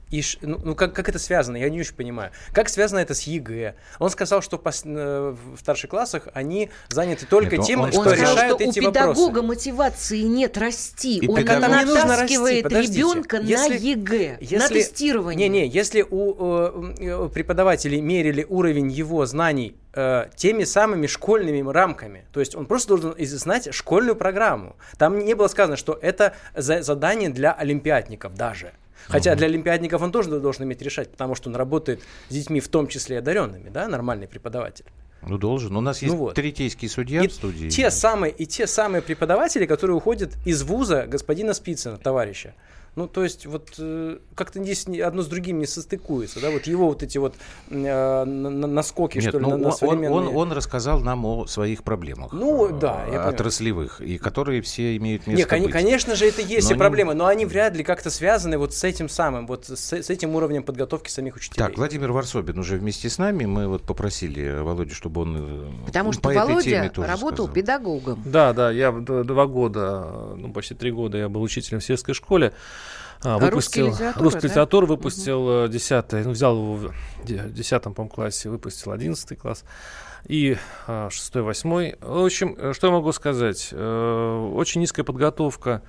[0.09, 1.57] и ну, ну, как, как это связано?
[1.57, 2.31] Я не очень понимаю.
[2.53, 3.75] Как связано это с ЕГЭ?
[3.99, 7.81] Он сказал, что в пос- э, в старших классах они заняты только Нет, он- тем,
[7.81, 9.41] он что Он сказал, решают что у эти педагога вопросы.
[9.43, 11.17] мотивации нет расти.
[11.19, 15.49] И Он педагог- Не нужно расти, ребенка на Если- ЕГЭ, на если- тестирование.
[15.49, 22.25] Не-не, если у э, э, преподавателей мерили уровень его знаний э, теми самыми школьными рамками,
[22.31, 24.75] то есть он просто должен знать школьную программу.
[24.99, 28.73] Там не было сказано, что это за- задание для олимпиадников даже.
[29.07, 32.67] Хотя для олимпиадников он тоже должен иметь решать, потому что он работает с детьми, в
[32.67, 34.85] том числе и одаренными, да, нормальный преподаватель.
[35.21, 35.75] Ну, должен.
[35.75, 36.35] У нас есть Ну вот.
[36.35, 37.69] третейский судья И в студии.
[37.69, 42.53] те самые, и те самые преподаватели, которые уходят из вуза господина Спицына, товарища.
[42.97, 46.87] Ну, то есть, вот э, как-то здесь одно с другим не состыкуется, да, вот его
[46.87, 47.35] вот эти вот
[47.69, 50.11] э, на- на- наскоки, Нет, что ли, ну, на, на он, он, современные...
[50.11, 52.33] он, он рассказал нам о своих проблемах.
[52.33, 53.29] Ну, э, да, я понимаю.
[53.29, 55.71] Отраслевых, и которые все имеют место Не, кон- быть.
[55.71, 58.73] конечно же, это есть Но и они- проблемы, но они вряд ли как-то связаны вот
[58.73, 61.59] с этим самым, вот с, с этим уровнем подготовки самих учителей.
[61.67, 63.45] Так, Владимир Варсобин уже вместе с нами.
[63.45, 67.45] Мы вот попросили Володю, чтобы он э, Потому что по этой Володя теме тоже работал
[67.45, 67.53] сказал.
[67.53, 68.23] педагогом.
[68.25, 72.53] Да, да, я два года, ну почти три года я был учителем в сельской школе.
[73.23, 74.47] А, А русский литература, русскую да?
[74.47, 76.93] литературу выпустил э, 10 ну взял его в
[77.25, 79.63] де- 10 по классе, выпустил 11 класс
[80.27, 83.69] и а, 6 8 В общем, э, что я могу сказать?
[83.71, 85.87] Э, Очень низкая подготовка э,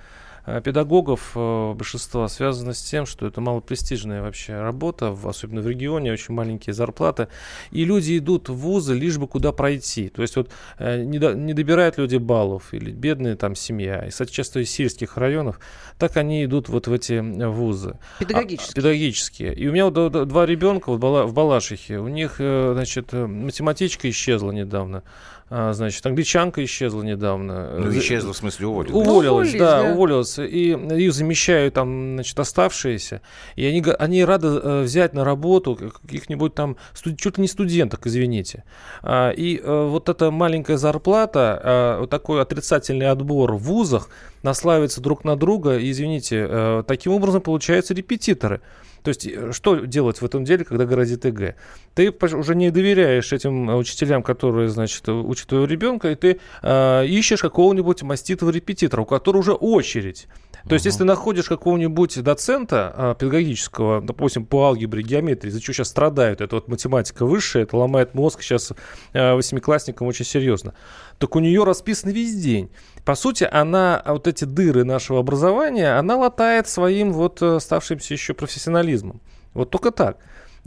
[0.65, 6.35] педагогов э, большинства связана с тем, что это малопрестижная вообще работа, особенно в регионе, очень
[6.35, 7.29] маленькие зарплаты.
[7.71, 10.09] И люди идут в вузы лишь бы куда пройти.
[10.09, 14.11] То есть вот э, не, до- не добирают люди баллов, или бедная там семья, и,
[14.11, 15.61] кстати, часто из сельских районов,
[15.99, 17.99] так они идут вот в эти э, вузы.
[18.19, 18.73] Педагогически.
[18.73, 19.55] А, педагогические.
[19.55, 21.99] И у меня вот два ребенка вот в Балашихе.
[21.99, 25.03] У них, значит, математичка исчезла недавно.
[25.51, 27.79] А, значит, англичанка исчезла недавно.
[27.79, 28.95] Ну, исчезла, в смысле, уволилась.
[29.09, 29.93] Уволилась, Уволились, да, да.
[29.93, 30.38] уволилась.
[30.39, 33.21] Увольняются, и их замещают там, значит, оставшиеся,
[33.57, 38.65] и они, они рады э, взять на работу каких-нибудь там, чуть ли не студенток, извините.
[39.03, 44.09] А, и вот эта маленькая зарплата, а, вот такой отрицательный отбор в вузах
[44.43, 48.61] наслаивается друг на друга, и, извините, таким образом получаются репетиторы.
[49.09, 51.55] То есть э, что делать в этом деле, когда грозит ЕГЭ?
[51.95, 57.41] Ты уже не доверяешь этим учителям, которые, значит, учат твоего ребенка, и ты э, ищешь
[57.41, 60.29] какого-нибудь маститого репетитора, у которого уже очередь.
[60.69, 65.73] То есть, если ты находишь какого-нибудь доцента а, педагогического, допустим, по алгебре, геометрии, за что
[65.73, 68.73] сейчас страдают, это вот математика высшая, это ломает мозг сейчас
[69.15, 70.75] а, восьмиклассникам очень серьезно,
[71.19, 72.71] так у нее расписан весь день.
[73.05, 79.21] По сути, она вот эти дыры нашего образования, она латает своим вот оставшимся еще профессионализмом.
[79.55, 80.19] Вот только так.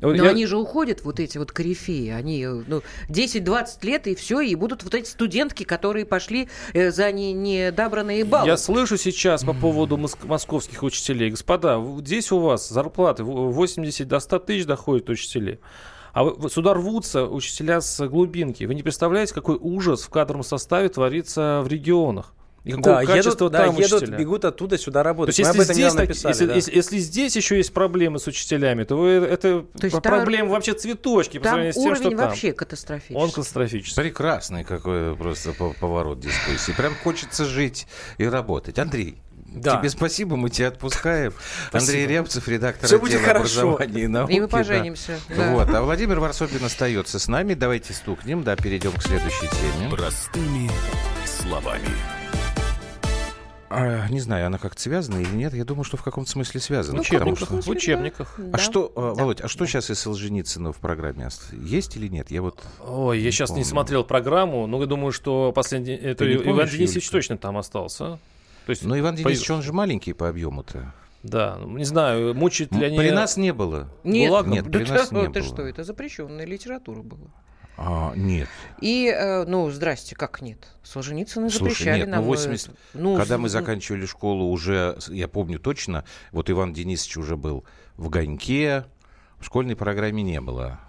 [0.01, 0.29] Но я...
[0.31, 4.83] они же уходят, вот эти вот корифеи, они ну, 10-20 лет и все, и будут
[4.83, 8.47] вот эти студентки, которые пошли э, за не, недобранные баллы.
[8.47, 11.29] Я слышу сейчас по поводу моск- московских учителей.
[11.29, 15.59] Господа, здесь у вас зарплаты 80 до 100 тысяч доходят учителей.
[16.13, 18.63] А сюда рвутся учителя с глубинки.
[18.63, 22.33] Вы не представляете, какой ужас в кадровом составе творится в регионах.
[22.63, 25.35] И какого да, едут, да, едут, бегут оттуда сюда работать.
[25.35, 26.53] То есть, если, здесь, написали, если, да.
[26.53, 30.49] если, если здесь еще есть проблемы с учителями, то вы, это то есть проблемы там,
[30.49, 32.19] вообще цветочки по сравнению с тем, что там.
[32.19, 33.15] вообще катастрофический.
[33.15, 34.03] Он катастрофический.
[34.03, 36.73] Прекрасный какой просто поворот дискуссии.
[36.73, 37.87] Прям хочется жить
[38.19, 38.77] и работать.
[38.77, 39.17] Андрей,
[39.51, 39.77] да.
[39.77, 41.33] Тебе спасибо, мы тебя отпускаем.
[41.71, 44.31] Андрей Рябцев, редактор Все отдела образования и науки.
[44.31, 45.19] И мы поженимся.
[45.29, 45.35] Да.
[45.35, 45.51] Да.
[45.53, 45.69] Вот.
[45.69, 47.53] А Владимир Варсобин остается с нами.
[47.53, 49.89] Давайте стукнем, да, перейдем к следующей теме.
[49.89, 50.71] Простыми
[51.25, 51.89] словами.
[53.73, 55.53] А, не знаю, она как-то связана или нет.
[55.53, 56.97] Я думаю, что в каком-то смысле связана.
[56.97, 57.61] Ну, потому что...
[57.61, 58.37] В учебниках.
[58.51, 59.13] А что, да.
[59.13, 61.29] Володь, а что сейчас из Солженицына в программе?
[61.53, 62.31] Есть или нет?
[62.31, 63.63] Я вот Ой, я сейчас помню.
[63.63, 65.93] не смотрел программу, но я думаю, что последний...
[65.93, 68.19] Это Иван Денисович точно там остался.
[68.65, 69.53] То есть, но Иван Денисович, по...
[69.53, 70.93] он же маленький по объему-то.
[71.23, 72.97] Да, ну, не знаю, мучит ли они...
[72.97, 73.89] При нас не было.
[74.03, 74.41] Нет, Была...
[74.43, 75.43] нет при нас не было.
[75.43, 77.27] что, это запрещенная литература была.
[77.77, 78.49] А, нет.
[78.79, 80.67] И, э, ну, здрасте, как нет?
[80.83, 82.21] Солженицына запрещали Слушай, нет, нам.
[82.21, 82.71] Ну, 80...
[82.93, 87.65] ну, когда мы заканчивали школу уже, я помню точно, вот Иван Денисович уже был
[87.97, 88.85] в Ганьке,
[89.39, 90.79] в школьной программе не было.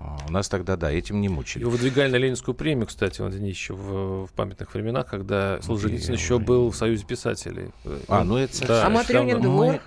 [0.00, 1.62] А, у нас тогда, да, этим не мучили.
[1.62, 6.38] Его выдвигали на Ленинскую премию, кстати, Иван Денисович, в, в памятных временах, когда Солженицын еще
[6.38, 7.72] был в Союзе писателей.
[8.06, 8.66] А, ну это...
[8.66, 9.80] Да, а Матрёнин двор?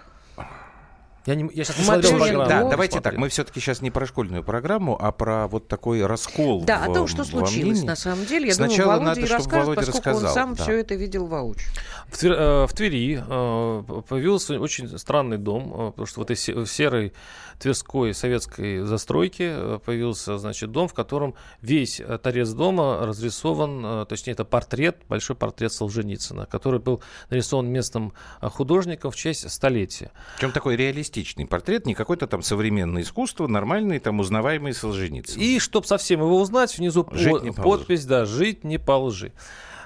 [1.28, 2.50] Я, не, я сейчас не смотрел программу.
[2.50, 3.14] Да, давайте смотрели.
[3.14, 6.90] так, мы все-таки сейчас не про школьную программу, а про вот такой раскол Да, в,
[6.90, 8.48] о том, что случилось на самом деле.
[8.48, 10.64] Я Сначала думаю, Володя надо, и расскажет, Володя поскольку рассказал, он сам да.
[10.64, 11.70] все это видел воочию.
[12.08, 16.36] В, Твери, э, в Твери э, появился очень странный дом, э, потому что в этой
[16.36, 17.14] серой
[17.60, 24.44] Тверской советской застройки э, появился, значит, дом, в котором весь торец дома разрисован, точнее, это
[24.44, 30.12] портрет, большой портрет Солженицына, который был нарисован местным художником в честь столетия.
[30.38, 31.11] Причем такой реалистичный
[31.48, 35.40] портрет, не какой-то там современное искусство, нормальный, там узнаваемый Солженицын.
[35.40, 39.32] И, чтобы совсем его узнать, внизу жить по- подпись, да, «Жить не по лжи».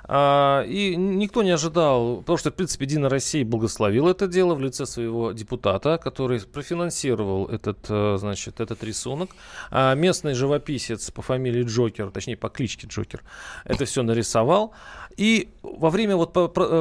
[0.08, 4.62] А, и никто не ожидал, потому что, в принципе, Единая Россия благословила это дело в
[4.62, 9.32] лице своего депутата, который профинансировал этот, э, значит, этот рисунок.
[9.72, 13.24] А местный живописец по фамилии Джокер, точнее, по кличке Джокер,
[13.64, 14.74] это все нарисовал.
[15.18, 16.34] И во время вот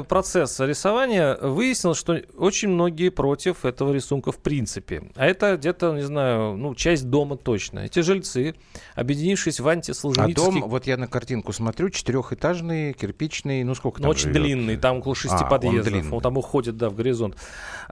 [0.08, 5.04] процесса рисования выяснилось, что очень многие против этого рисунка в принципе.
[5.14, 7.80] А это где-то, не знаю, ну, часть дома точно.
[7.80, 8.54] Эти жильцы,
[8.94, 10.42] объединившись в антисолженицкий...
[10.42, 14.42] А дом, вот я на картинку смотрю, четырехэтажный, кирпичный, ну сколько там ну, Очень живет?
[14.42, 16.06] длинный, там около шести а, подъездов.
[16.06, 17.36] Он, он там уходит, да, в горизонт.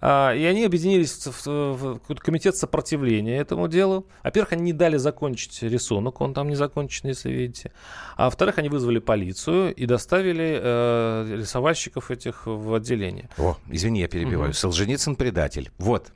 [0.01, 4.07] А, и они объединились в, в, в комитет сопротивления этому делу.
[4.25, 7.73] Во-первых, они не дали закончить рисунок, он там не закончен, если видите.
[8.17, 13.29] А во-вторых, они вызвали полицию и доставили э, рисовальщиков этих в отделение.
[13.39, 14.51] О, извини, я перебиваю.
[14.51, 14.57] Угу.
[14.57, 15.71] Солженицын предатель.
[15.79, 16.13] Вот.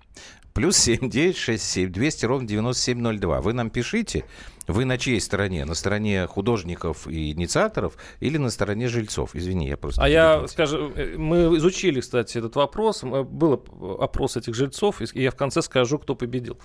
[0.55, 3.43] Плюс семь девять шесть семь двести ровно девяносто семь ноль два.
[3.43, 4.25] Вы нам пишите.
[4.67, 5.65] Вы на чьей стороне?
[5.65, 9.35] На стороне художников и инициаторов или на стороне жильцов?
[9.35, 10.03] Извини, я просто...
[10.03, 13.03] А я скажу, э, мы изучили, кстати, этот вопрос.
[13.03, 13.63] Был
[14.01, 16.59] опрос этих жильцов, и я в конце скажу, кто победил.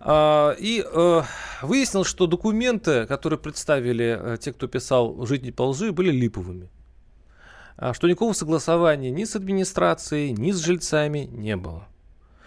[0.00, 1.22] А, и э,
[1.62, 6.68] выяснилось, что документы, которые представили э, те, кто писал «Жить не по лжи», были липовыми.
[7.80, 11.88] А что никакого согласования ни с администрацией, ни с жильцами не было.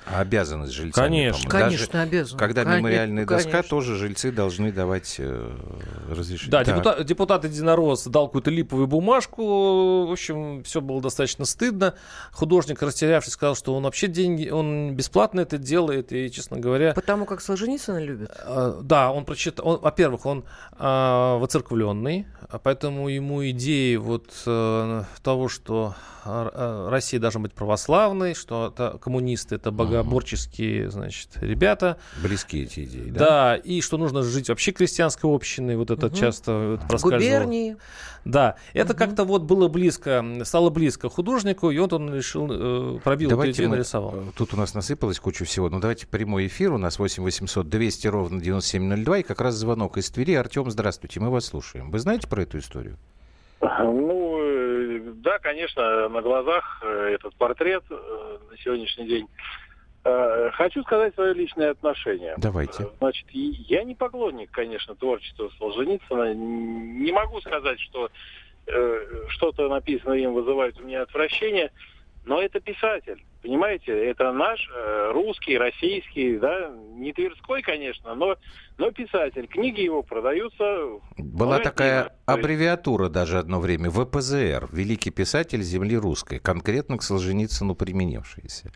[0.05, 1.05] А обязанность жильцами?
[1.07, 1.49] Конечно.
[1.49, 2.39] Конечно, обязаны.
[2.39, 3.69] Когда Конечно, мемориальная доска, конечно.
[3.69, 5.51] тоже жильцы должны давать э,
[6.09, 6.51] разрешение.
[6.51, 10.05] Да, депутат, депутат Единорос дал какую-то липовую бумажку.
[10.07, 11.95] В общем, все было достаточно стыдно.
[12.31, 16.11] Художник, растерявшись, сказал, что он вообще деньги, он бесплатно это делает.
[16.11, 18.31] И, честно говоря, Потому как Солженицына любит.
[18.45, 20.43] э, да, он прочитал, он, во-первых, он
[20.77, 28.33] э, воцерквленный, а поэтому ему идеи вот э, того, что э, Россия должна быть православной,
[28.35, 33.19] что это коммунисты, это богоборческие, значит, ребята, Близкие эти идеи, да?
[33.19, 36.15] да, и что нужно жить вообще крестьянской общиной, вот это Мгм.
[36.15, 37.19] часто проскальзывало.
[37.43, 37.77] Губернии.
[38.25, 38.99] Да, это Мгм.
[38.99, 43.57] как-то вот было близко, стало близко художнику, и вот он решил, э, пробил эту Давайте
[43.57, 44.15] идею, мы- нарисовал.
[44.15, 45.69] э, Тут у нас насыпалось кучу всего.
[45.69, 46.71] Ну, давайте прямой эфир.
[46.71, 49.19] У нас 8 800 200 ровно 9702.
[49.19, 50.35] И как раз звонок из Твери.
[50.35, 51.19] Артем, здравствуйте.
[51.19, 51.91] Мы вас слушаем.
[51.91, 52.97] Вы знаете про эту историю?
[53.61, 59.27] Ну, э, да, конечно, на глазах э, этот портрет на сегодняшний день.
[60.05, 62.35] Э, Хочу сказать свое личное отношение.
[62.37, 62.83] Давайте.
[62.83, 66.33] Э, Значит, я не поклонник, конечно, творчества Солженицына.
[66.33, 68.09] Не могу сказать, что
[68.67, 71.71] э, что-то написанное им вызывает у меня отвращение,
[72.25, 73.23] но это писатель.
[73.41, 78.37] Понимаете, это наш э, русский, российский, да, не Тверской, конечно, но,
[78.77, 79.47] но писатель.
[79.47, 83.89] Книги его продаются Была такая есть- аббревиатура даже одно время.
[83.89, 84.69] ВПЗР.
[84.71, 86.39] Великий писатель земли русской.
[86.39, 88.71] Конкретно к Солженицыну применившийся.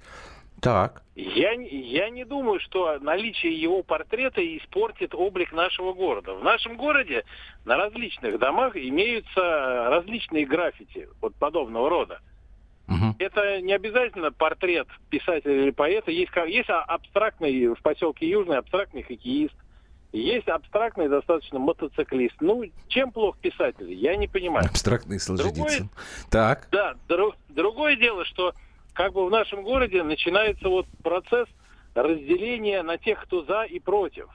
[0.61, 1.03] Так.
[1.15, 6.33] Я, не- я не думаю, что наличие его портрета испортит облик нашего города.
[6.33, 7.23] В нашем городе
[7.65, 9.41] на различных домах имеются
[9.89, 12.19] различные граффити вот подобного рода.
[12.87, 13.15] Мгм.
[13.19, 16.09] Это не обязательно портрет писателя или поэта.
[16.11, 19.53] Есть, есть а- абстрактный в поселке Южный абстрактный хоккеист.
[20.13, 22.35] Есть абстрактный достаточно мотоциклист.
[22.39, 23.91] Ну, чем плох писатель?
[23.93, 24.65] Я не понимаю.
[24.67, 25.89] Абстрактный Солженицын.
[26.31, 26.69] Так.
[26.71, 28.53] Да, дру- другое дело, что
[28.97, 31.47] как бы в нашем городе начинается вот процесс
[31.93, 34.27] разделения на тех, кто за и против.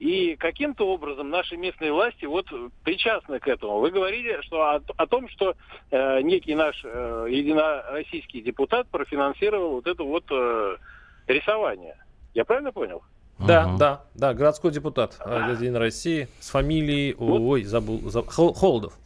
[0.00, 2.46] И каким-то образом наши местные власти вот
[2.82, 3.78] причастны к этому.
[3.78, 5.54] Вы говорили что о, о том, что
[5.92, 10.76] э, некий наш э, единороссийский депутат профинансировал вот это вот э,
[11.28, 11.96] рисование.
[12.34, 13.02] Я правильно понял?
[13.38, 13.78] Да, Мгм.
[13.78, 18.98] да, да, городской депутат э, Единой России с фамилией, ой, забыл, забыл, Хол- Холодов.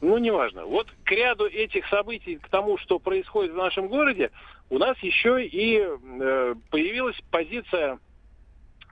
[0.00, 0.64] Ну, неважно.
[0.64, 4.30] Вот к ряду этих событий, к тому, что происходит в нашем городе,
[4.70, 7.98] у нас еще и э, появилась позиция,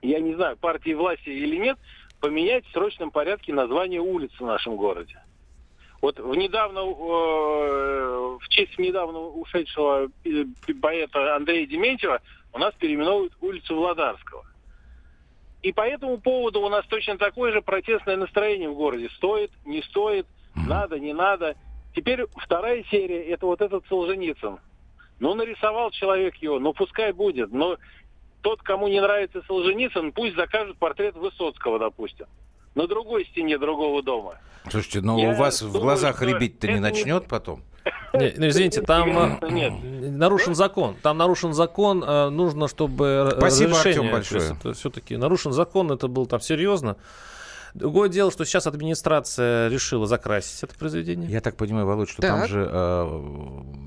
[0.01, 1.77] я не знаю, партии власти или нет,
[2.19, 5.21] поменять в срочном порядке название улиц в нашем городе.
[6.01, 10.45] Вот в недавно, э, в честь недавно ушедшего э,
[10.81, 12.21] поэта Андрея Дементьева
[12.53, 14.45] у нас переименовывают улицу Владарского.
[15.63, 19.09] И по этому поводу у нас точно такое же протестное настроение в городе.
[19.15, 20.27] Стоит, не стоит,
[20.65, 21.55] надо, не надо.
[21.95, 24.59] Теперь вторая серия, это вот этот Солженицын.
[25.19, 27.51] Ну, нарисовал человек его, ну, пускай будет.
[27.51, 27.77] Но
[28.41, 32.27] тот, кому не нравится Солженицын, пусть закажет портрет Высоцкого, допустим.
[32.75, 34.35] На другой стене другого дома.
[34.69, 37.63] Слушайте, но Я у вас в думаю, глазах что рябить-то не это не- начнет потом?
[38.13, 39.73] Не, ну, извините, там э, нет.
[39.81, 40.95] нарушен закон.
[41.01, 44.11] Там нарушен закон, э, нужно, чтобы Спасибо, разрешение.
[44.11, 44.57] Артем, большое.
[44.59, 46.97] Это все-таки нарушен закон, это было там серьезно.
[47.77, 51.29] Другое дело, что сейчас администрация решила закрасить это произведение.
[51.29, 52.49] Я так понимаю, Володь, что там Так.
[52.49, 53.05] же э,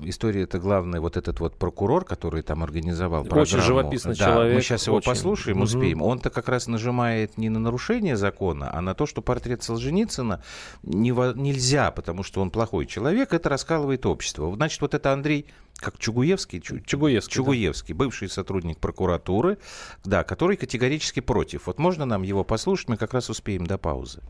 [0.03, 3.61] история это главная, вот этот вот прокурор, который там организовал Очень программу.
[3.63, 5.09] живописный да, человек, Мы сейчас его очень.
[5.11, 5.63] послушаем, Мгм.
[5.63, 6.01] успеем.
[6.01, 10.41] Он-то как раз нажимает не на нарушение закона, а на то, что портрет Солженицына
[10.83, 14.55] не нельзя, потому что он плохой человек, это раскалывает общество.
[14.55, 15.45] Значит, вот это Андрей,
[15.81, 16.61] как Чугуевский?
[16.61, 17.35] Чу- Чугуевский, да.
[17.35, 19.57] Чугуевский, бывший сотрудник прокуратуры,
[20.05, 21.67] да, который категорически против.
[21.67, 24.21] Вот можно нам его послушать, мы как раз успеем до паузы.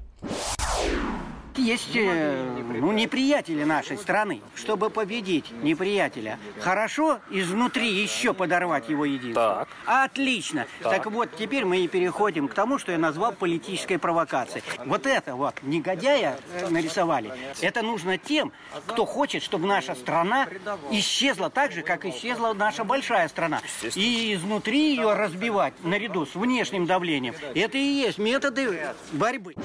[1.57, 4.41] Есть э, ну, неприятели нашей страны.
[4.55, 9.67] Чтобы победить неприятеля, хорошо изнутри еще подорвать его единство.
[9.85, 10.65] Отлично.
[10.81, 11.05] Так.
[11.07, 14.63] вот, теперь мы и переходим к тому, что я назвал политической провокацией.
[14.85, 17.31] Вот это вот негодяя нарисовали.
[17.61, 18.53] Это нужно тем,
[18.87, 20.47] кто хочет, чтобы наша страна
[20.89, 23.61] исчезла так же, как исчезла наша большая страна.
[23.95, 27.35] И изнутри ее разбивать наряду с внешним давлением.
[27.55, 28.79] Это и есть методы
[29.11, 29.55] борьбы.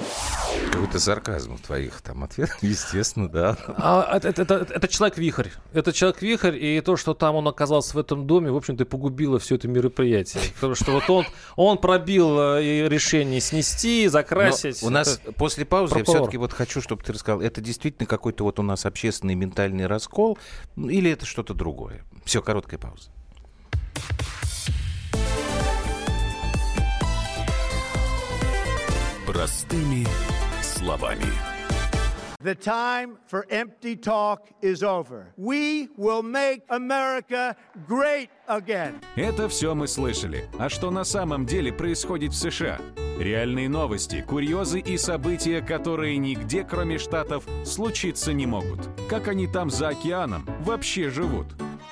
[0.71, 3.57] Какой-то сарказм в твоих там ответах, естественно, да.
[3.77, 5.49] А это, это- это- это человек-вихрь.
[5.73, 9.55] Это человек-вихрь, и то, что там он оказался в этом доме, в общем-то, погубило все
[9.55, 10.43] это мероприятие.
[10.55, 14.81] Потому что вот он, он пробил э, и решение снести, закрасить.
[14.81, 16.21] Но у нас Это- после паузы я прокурор.
[16.21, 20.37] все-таки вот хочу, чтобы ты рассказал, это действительно какой-то вот у нас общественный ментальный раскол
[20.75, 22.03] или это что-то другое?
[22.25, 23.09] Все, короткая пауза.
[29.25, 30.05] Простыми
[30.77, 31.25] словами.
[32.39, 35.33] The time for empty talk is over.
[35.37, 37.55] We will make America
[37.87, 39.01] great again.
[39.15, 40.47] Это все мы слышали.
[40.59, 42.79] А что на самом деле происходит в США?
[43.17, 48.87] Реальные новости, курьезы и события, которые нигде, кроме Штатов, случиться не могут.
[49.09, 51.47] Как они там за океаном вообще живут?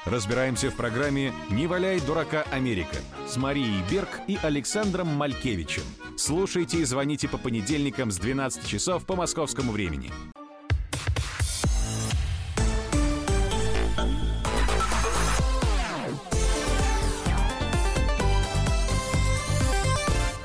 [0.05, 5.81] Разбираемся в программе «Не валяй дурака Америка» с Марией Берг и Александром Малькевичем.
[6.18, 10.11] Слушайте и звоните по понедельникам с 12 часов по московскому времени.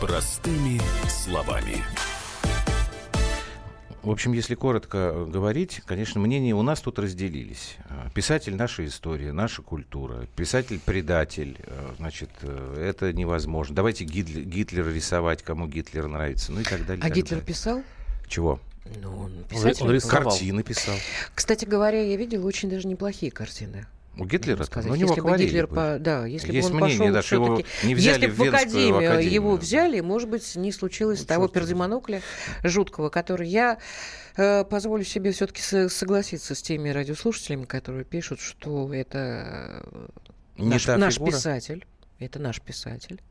[0.01, 1.85] Простыми словами.
[4.03, 7.77] В общем, если коротко говорить, конечно, мнения у нас тут разделились.
[7.91, 10.27] А, писатель— наша история, наша культура.
[10.37, 13.75] Писатель-предатель, а, значит, э, это невозможно.
[13.75, 17.03] Давайте Гитлер, Гитлера рисовать, кому Гитлер нравится, ну и так далее.
[17.03, 17.47] А так Гитлер далее.
[17.47, 17.83] писал?
[18.27, 18.59] Чего?
[19.03, 19.85] Ну, он писатель.
[19.85, 20.31] Он рисовал.
[20.31, 20.97] Картины писал.
[21.35, 23.87] Кстати говоря, я видела очень даже неплохие картины.
[24.17, 24.91] У Гитлера сказать.
[24.91, 28.23] Ну, если бы Гитлер, по, да, если Есть бы он мнение, пошел все-таки, не взяли
[28.23, 31.53] если в бы в академию, академию его взяли, может быть, не случилось Ну, того его
[31.53, 32.21] пердемонокля
[32.65, 33.79] жуткого, который я
[34.37, 39.87] э, позволю себе все-таки согласиться с теми радиослушателями, которые пишут, что это
[40.59, 41.31] Не наш, наш фигура?
[41.31, 41.87] писатель,
[42.19, 43.23] это наш писатель.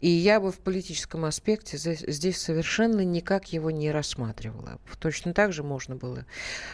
[0.00, 4.78] И я бы в политическом аспекте здесь, совершенно никак его не рассматривала.
[5.00, 6.24] Точно так же можно было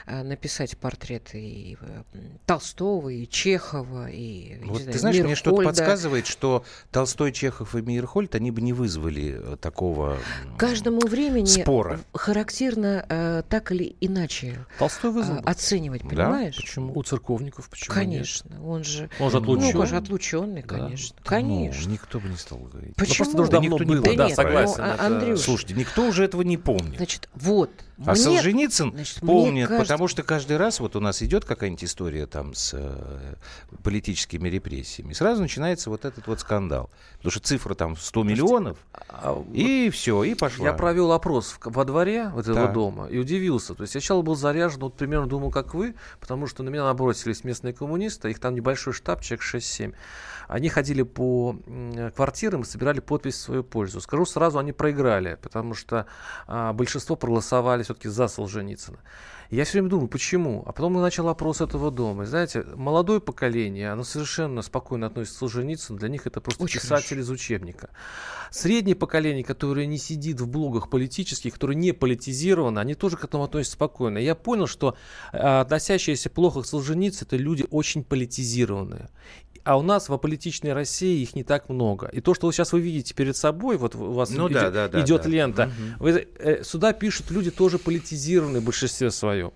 [0.06, 2.02] э, написать портреты и э,
[2.46, 5.70] Толстого, и Чехова, и Вот знаю, ты знаешь, мне что-то Мирхольда.
[5.70, 10.18] подсказывает, что Толстой, Чехов и Мейерхольд, они бы не вызвали э, такого
[10.58, 12.00] Каждому времени спора.
[12.12, 15.48] характерно э, так или иначе Толстой вызвал бы.
[15.48, 16.08] оценивать, Да?
[16.08, 16.56] понимаешь?
[16.56, 16.92] Почему?
[16.94, 18.04] У церковников почему нет?
[18.04, 19.76] Конечно, он же, Он же ну, отлучен.
[19.80, 20.68] он же отлученный, Да.
[20.68, 21.90] конечно, Ну, конечно.
[21.90, 22.94] никто бы не стал говорить.
[22.96, 23.13] Почему?
[23.16, 24.02] Просто уже Да давно было.
[24.16, 24.74] Да, нет, согласен.
[24.78, 26.96] ну, это- Андрюш, Слушайте, никто уже этого не помнит.
[26.96, 27.70] Значит, вот.
[27.98, 31.84] А мне- Солженицын значит, помнит, кажется- потому что каждый раз вот у нас идет какая-нибудь
[31.84, 33.34] история там с э,
[33.82, 36.90] политическими репрессиями, сразу начинается вот этот вот скандал.
[37.18, 38.78] Потому что цифра там 100 миллионов,
[39.08, 40.66] А вот и все, и пошла.
[40.66, 42.72] Я провел опрос в- во дворе вот этого Так.
[42.74, 43.74] дома и удивился.
[43.74, 46.84] То есть я сначала был заряжен, вот примерно думал, как вы, потому что на меня
[46.84, 49.94] набросились местные коммунисты, их там небольшой штаб, человек 6-7.
[50.46, 51.56] Они ходили по
[52.14, 54.00] квартирам и собирали подпись в свою пользу.
[54.02, 56.06] Скажу сразу, они проиграли, потому что
[56.46, 58.98] а, большинство проголосовали все-таки за Солженицына.
[59.50, 60.62] Я все время думаю, почему?
[60.66, 62.24] А потом я начал опрос этого дома.
[62.24, 65.98] И знаете, молодое поколение, оно совершенно спокойно относится к Солженицыну.
[65.98, 67.90] Для них это просто Очень писатель из учебника.
[68.50, 73.44] Среднее поколение, которое не сидит в блогах политических, которое не политизировано, они тоже к этому
[73.44, 74.18] относятся спокойно.
[74.18, 74.96] Я понял, что
[75.32, 79.08] э, относящиеся плохо к Солженицыну, это люди очень политизированные.
[79.64, 82.06] А у нас в аполитичной России их не так много.
[82.08, 84.70] И то, что вы сейчас вы видите перед собой, вот у вас Ну идет, да,
[84.70, 85.28] да, да, идет да.
[85.28, 89.52] лента, вы, э, сюда пишут люди тоже политизированные в большинстве своем.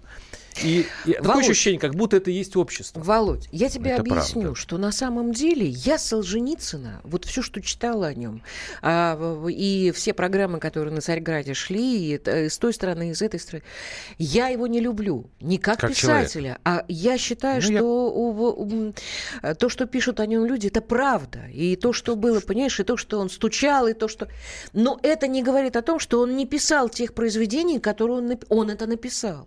[0.63, 1.45] И, и такое Володь.
[1.45, 3.01] ощущение, как будто это и есть общество.
[3.01, 4.61] Володь, я тебе Это объясню, правда.
[4.61, 8.43] что на самом деле я Солженицына, вот все, что читала о нем,
[8.83, 13.23] а, и все программы, которые на Царьграде шли, и, и с той стороны, и с
[13.23, 13.63] этой стороны,
[14.19, 15.27] я его не люблю.
[15.41, 18.95] Не как, Как писателя, а я считаю, Ну, я- что у- у- м,
[19.59, 21.41] то, что пишут о нем люди, это правда.
[21.53, 24.27] И то, что было, понимаешь, и то, что он стучал, и то, что...
[24.73, 28.47] Но это не говорит о том, что он не писал тех произведений, которые он, нап-
[28.49, 29.47] он это написал.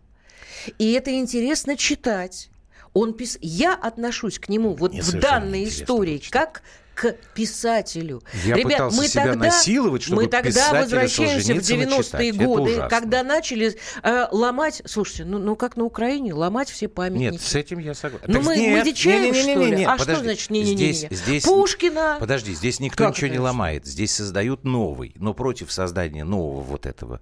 [0.78, 2.49] И это интересно читать.
[2.93, 3.38] Он пис...
[3.41, 6.32] Я отношусь к нему вот Мне в данной истории читать.
[6.32, 8.22] как к писателю.
[8.43, 12.36] Я Ребят, мы себя тогда, насиловать, чтобы мы тогда возвращаемся в Солженицына 90-е читать.
[12.36, 17.32] Это годы, когда начали э, ломать, слушайте, ну, ну как на Украине, ломать все памятники.
[17.32, 18.28] Нет, с этим я согласен.
[18.28, 19.84] Ну мы, нет, мы дичаем, не-не-не-не-не, что ли?
[19.84, 20.14] А подожди.
[20.14, 20.76] что значит не-не-не?
[20.76, 22.18] Здесь, здесь, Пушкина.
[22.20, 23.86] Подожди, здесь никто Как ничего не ломает.
[23.86, 25.14] Здесь создают новый.
[25.16, 27.22] Но против создания нового вот этого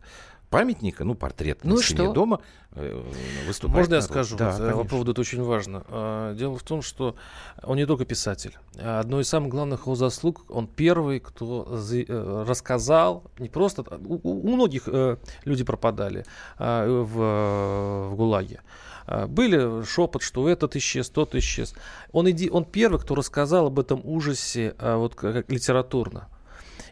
[0.49, 2.39] памятника, ну, портрет Ну на стене дома
[2.71, 3.01] э,
[3.47, 4.11] выступает Можно я народ.
[4.11, 4.37] скажу?
[4.37, 5.83] Да, Вот, э, по поводу это очень важно.
[5.89, 7.15] А, Дело в том, что
[7.63, 8.57] он не только писатель.
[8.81, 13.83] Одно из самых главных его заслуг, он первый, кто э, рассказал, не просто...
[14.05, 16.25] У, у- многих э, люди пропадали
[16.57, 18.61] а, в, в ГУЛАГе.
[19.05, 21.75] А, Были шепот, что этот исчез, тот исчез.
[22.11, 26.27] Он, иди, он первый, кто рассказал об этом ужасе вот, как литературно.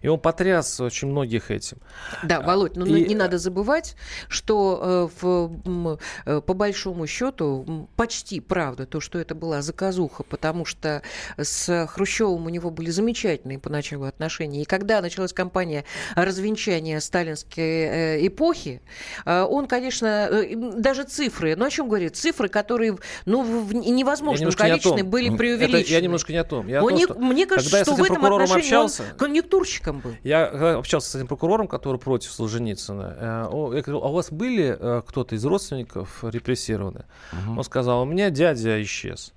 [0.07, 1.79] И он потряс очень многих этим.
[2.23, 3.97] Да, Володь, ну и- не надо забывать,
[4.29, 10.63] что э, в, э, по большому счету почти правда то, что это была заказуха, потому
[10.63, 11.01] что
[11.37, 14.61] с Хрущевым у него были замечательные поначалу отношения.
[14.61, 15.83] И когда началась кампания
[16.15, 18.81] развенчания сталинской э, эпохи,
[19.25, 25.01] он, конечно, даже цифры, ну о чем говорит, цифры, которые ну, в невозможном не количестве
[25.01, 25.09] том.
[25.09, 25.93] были Это преувеличены.
[25.93, 26.65] я немножко не о том.
[26.69, 28.43] Я о том, не- что мне кажется, когда я с что в этим этом прокурором
[28.45, 30.29] отношении общался, он конъюнктурщиком прокурором был.
[30.29, 33.15] Я общался с этим прокурором, который против Солженицына.
[33.17, 37.05] Э, я говорю, а у вас были э, кто-то из родственников репрессированы?
[37.33, 37.57] Угу.
[37.57, 39.33] Он сказал, у меня дядя исчез.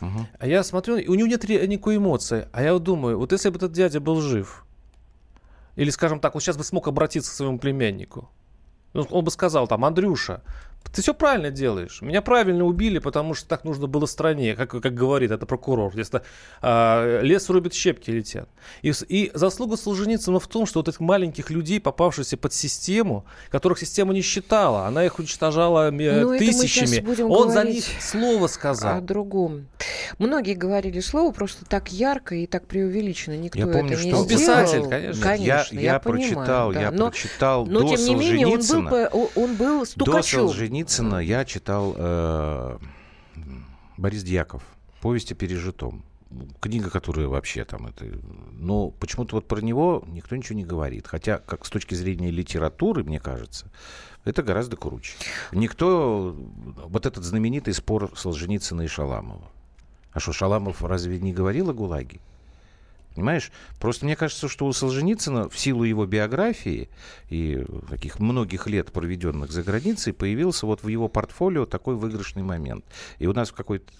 [0.00, 0.26] Угу.
[0.38, 2.48] А я смотрю, у него нет никакой эмоции.
[2.52, 4.64] А я вот думаю, вот если бы этот дядя был жив,
[5.76, 8.28] или, скажем так, вот сейчас бы смог обратиться к своему племяннику,
[8.92, 10.42] ну, он бы сказал там, Андрюша,
[10.90, 12.00] ты все правильно делаешь.
[12.02, 15.92] Меня правильно убили, потому что так нужно было стране, как, как говорит это прокурор.
[15.96, 16.22] Если
[16.60, 18.48] а, лес рубит, щепки летят.
[18.82, 23.78] И, и заслуга Солженицына в том, что вот этих маленьких людей, попавшихся под систему, которых
[23.78, 27.22] система не считала, она их уничтожала ну, тысячами.
[27.22, 28.98] Он за них слово сказал.
[28.98, 29.66] О другом.
[30.18, 33.36] Многие говорили слово просто так ярко и так преувеличенно.
[33.36, 35.22] Никто я помню, это что не он писатель, конечно.
[35.22, 36.80] конечно я, я, я прочитал, понимаю, да.
[36.80, 40.50] я но, прочитал но, до тем не менее, он был, он был стукачом.
[40.72, 42.78] Солженицына я читал э,
[43.98, 44.62] Борис Дьяков,
[45.02, 46.02] «Повесть о пережитом».
[46.60, 48.06] Книга, которая вообще там это...
[48.52, 51.06] Но почему-то вот про него никто ничего не говорит.
[51.06, 53.70] Хотя, как с точки зрения литературы, мне кажется,
[54.24, 55.12] это гораздо круче.
[55.52, 56.34] Никто...
[56.86, 59.50] Вот этот знаменитый спор Солженицына и Шаламова.
[60.12, 62.18] А что, Шаламов разве не говорил о ГУЛАГе?
[63.14, 63.50] Понимаешь?
[63.78, 66.88] Просто мне кажется, что у Солженицына в силу его биографии
[67.28, 72.84] и таких многих лет, проведенных за границей, появился вот в его портфолио такой выигрышный момент.
[73.18, 73.92] И у нас в какой-то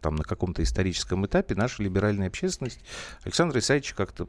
[0.00, 2.80] там на каком-то историческом этапе наша либеральная общественность
[3.24, 4.28] Александра Исаевича как-то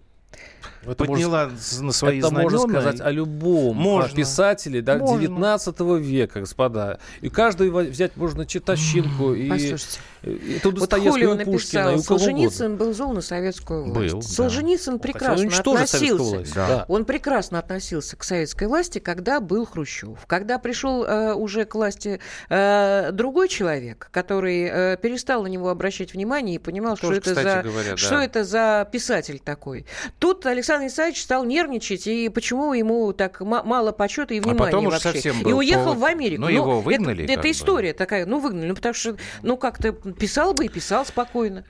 [0.84, 2.50] это подняла можно, на свои это знамена.
[2.50, 4.16] можно сказать о любом можно.
[4.16, 5.22] писателе да, можно.
[5.22, 7.00] 19 века, господа.
[7.22, 10.00] И каждый взять можно Читащинку и, Послушайте.
[10.24, 14.14] и тут вот Холио написал, и Солженицын был зол на советскую власть.
[14.14, 15.00] Был, Солженицын да.
[15.00, 16.56] прекрасно относился.
[16.56, 16.86] Да.
[16.88, 20.26] Он прекрасно относился к советской власти, когда был Хрущев.
[20.28, 22.20] Когда пришел э, уже к власти
[22.50, 27.42] э, другой человек, который э, перестал на него обращать внимание и понимал, Тоже, что, это
[27.42, 27.98] за, говоря, да.
[27.98, 29.86] что это за писатель такой
[30.20, 34.86] Тут Александр Исаевич стал нервничать, и почему ему так мало почета и внимания а потом
[34.86, 35.00] вообще.
[35.00, 36.00] Совсем и уехал повод...
[36.00, 36.42] в Америку.
[36.42, 37.24] Ну, его выгнали.
[37.24, 41.06] Это, это история такая, ну, выгнали, ну, потому что, ну, как-то писал бы и писал
[41.06, 41.64] спокойно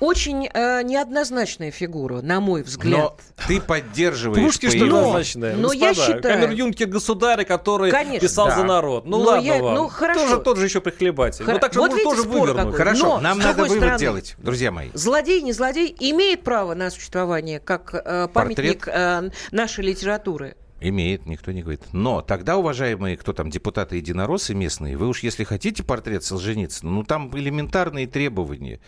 [0.00, 3.20] очень э, неоднозначная фигура, на мой взгляд.
[3.38, 5.56] Но ты поддерживаешь Пушкин что неоднозначная.
[5.56, 6.22] Но я считаю...
[6.22, 8.56] Камер Юнкер государь, который Конечно, писал да.
[8.56, 9.04] за народ.
[9.06, 9.74] Ну но ладно я, вам.
[9.74, 10.20] Ну, хорошо.
[10.20, 11.44] Тоже тот же еще прихлебатель.
[11.44, 11.54] Хор...
[11.54, 12.74] Ну так же вот может тоже вывернуть.
[12.74, 14.90] Хорошо, но, нам надо вывод стороны, делать, друзья мои.
[14.94, 20.56] Злодей, не злодей, имеет право на существование как э, памятник э, нашей литературы.
[20.80, 21.80] Имеет, никто не говорит.
[21.92, 27.04] Но тогда, уважаемые, кто там, депутаты единороссы местные, вы уж если хотите портрет Солженицына, ну
[27.04, 28.80] там элементарные требования.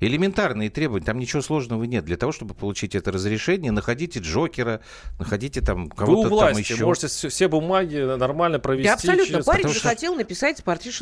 [0.00, 2.04] Элементарные требования, там ничего сложного нет.
[2.04, 4.80] Для того, чтобы получить это разрешение, находите Джокера,
[5.18, 6.84] находите там кого-то Вы у власти, там еще.
[6.84, 8.88] можете все, бумаги нормально провести.
[8.88, 9.26] Да, абсолютно.
[9.26, 9.44] Через...
[9.44, 9.88] Парень же что...
[9.88, 10.94] хотел написать портрет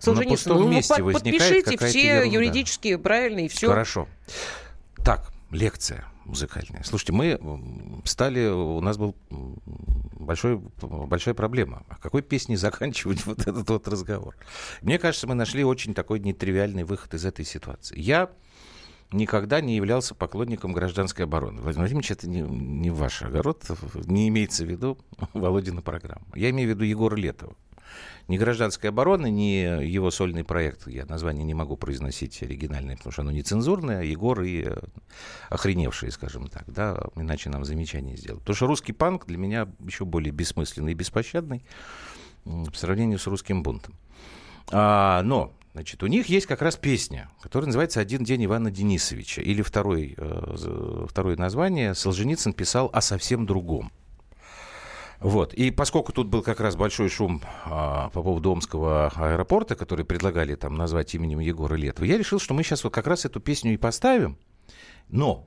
[0.00, 0.54] Солженицына.
[0.54, 2.36] Ну, месте ну, подпишите все ерунда.
[2.36, 3.68] юридические правильно и все.
[3.68, 4.08] Хорошо.
[5.04, 6.82] Так, лекция музыкальная.
[6.84, 7.40] Слушайте, мы
[8.04, 11.84] стали, у нас был большой, большая проблема.
[11.88, 14.36] А какой песней заканчивать вот этот вот разговор?
[14.82, 17.98] Мне кажется, мы нашли очень такой нетривиальный выход из этой ситуации.
[17.98, 18.30] Я
[19.10, 21.62] никогда не являлся поклонником гражданской обороны.
[21.62, 23.64] Владимир Владимирович, это не, не ваш огород,
[24.04, 24.98] не имеется в виду
[25.32, 26.26] Володина программа.
[26.34, 27.56] Я имею в виду Егора Летова
[28.28, 33.22] ни гражданской обороны, ни его сольный проект, я название не могу произносить оригинальное, потому что
[33.22, 34.76] оно нецензурное, Егор и э,
[35.48, 38.42] охреневшие, скажем так, да, иначе нам замечание сделают.
[38.42, 41.64] Потому что русский панк для меня еще более бессмысленный и беспощадный
[42.44, 43.94] в сравнении с русским бунтом.
[44.70, 49.42] А, но Значит, у них есть как раз песня, которая называется «Один день Ивана Денисовича».
[49.42, 53.92] Или второй, э, второе название Солженицын писал о совсем другом.
[55.20, 55.52] Вот.
[55.54, 60.54] И поскольку тут был как раз большой шум а, по поводу Омского аэропорта, который предлагали
[60.54, 63.74] там назвать именем Егора Летова, я решил, что мы сейчас вот как раз эту песню
[63.74, 64.38] и поставим.
[65.08, 65.46] Но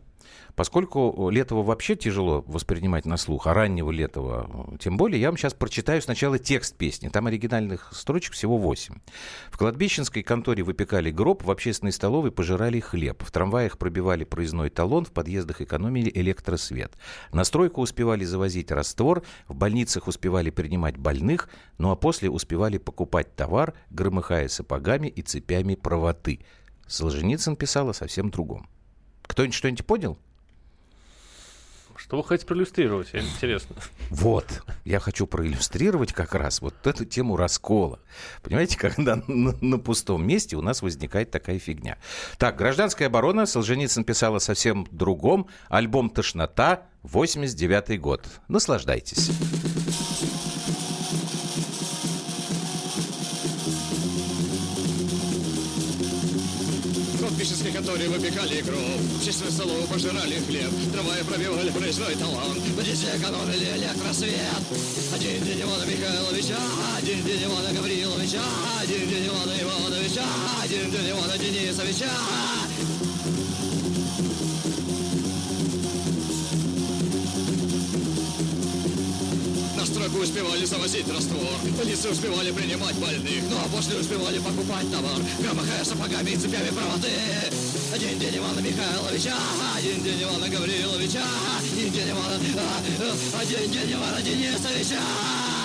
[0.56, 5.54] Поскольку Летова вообще тяжело воспринимать на слух, а раннего Летова тем более, я вам сейчас
[5.54, 7.10] прочитаю сначала текст песни.
[7.10, 8.96] Там оригинальных строчек всего 8.
[9.52, 15.06] В кладбищенской конторе выпекали гроб, в общественной столовой пожирали хлеб, в трамваях пробивали проездной талон,
[15.06, 16.94] в подъездах экономили электросвет.
[17.32, 23.36] На стройку успевали завозить раствор, в больницах успевали принимать больных, ну а после успевали покупать
[23.36, 26.40] товар, громыхая сапогами и цепями правоты.
[26.88, 28.68] Солженицын писал о совсем другом.
[29.24, 30.18] Кто-нибудь что-нибудь понял?
[32.02, 33.10] Что вы хотите проиллюстрировать?
[33.14, 33.76] Интересно.
[34.10, 34.46] Вот.
[34.86, 38.00] Я хочу проиллюстрировать как раз вот эту тему раскола.
[38.42, 41.98] Понимаете, когда на, на пустом месте у нас возникает такая фигня.
[42.40, 45.48] Так, «Гражданская оборона» Солженицын писала совсем другом.
[45.70, 48.26] Альбом «Тошнота», 89 год.
[48.48, 49.32] Наслаждайтесь.
[57.42, 60.70] Кладбищенские, которые выпекали кровь Общественных столов пожирали хлеб.
[60.94, 64.62] Трамваи пробивали проездной талант Водители экономили электросвет.
[65.12, 66.58] Один день Ивана Михайловича
[67.00, 68.44] Один день Ивана Гавриловича
[68.80, 70.24] Один день Ивана Ивановича
[70.62, 72.12] Один день Ивана Денисовича
[80.02, 85.22] На строку успевали завозить раствор Больницы успевали принимать больных а после успевали покупать товар.
[85.40, 87.10] Громыхая сапогами и цепями проводы.
[87.94, 89.36] Один день Ивана Михайловича
[89.78, 91.22] Один день Ивана Гавриловича
[91.60, 95.61] Один день Ивана а, а, Один день Ивана Денисовича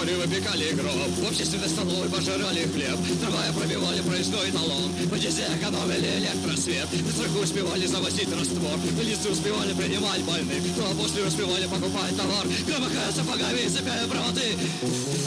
[0.00, 1.12] Которые выпекали гроб.
[1.12, 2.96] В общественной столовой пожирали хлеб.
[3.20, 6.88] Трамвая пробивали проездной талон Водители экономили электросвет.
[7.04, 8.80] На страху успевали завозить раствор.
[9.04, 10.62] Лица успевали принимать больных.
[10.74, 12.46] Ну а после успевали покупать товар.
[12.66, 14.56] Громыхая сапогами и цепяя проводы.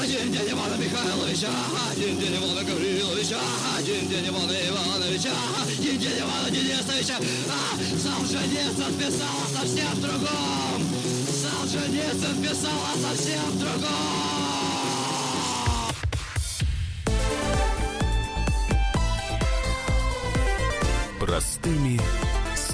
[0.01, 1.53] Один день Ивана Михайловича.
[1.91, 3.41] Один день Ивана Гавриловича.
[3.77, 5.33] Один день Ивана Ивановича.
[5.61, 7.17] Один день Ивана Денисовича.
[7.21, 10.81] А Солженицын писал совсем другом.
[11.29, 14.22] Солженицын писал о совсем другом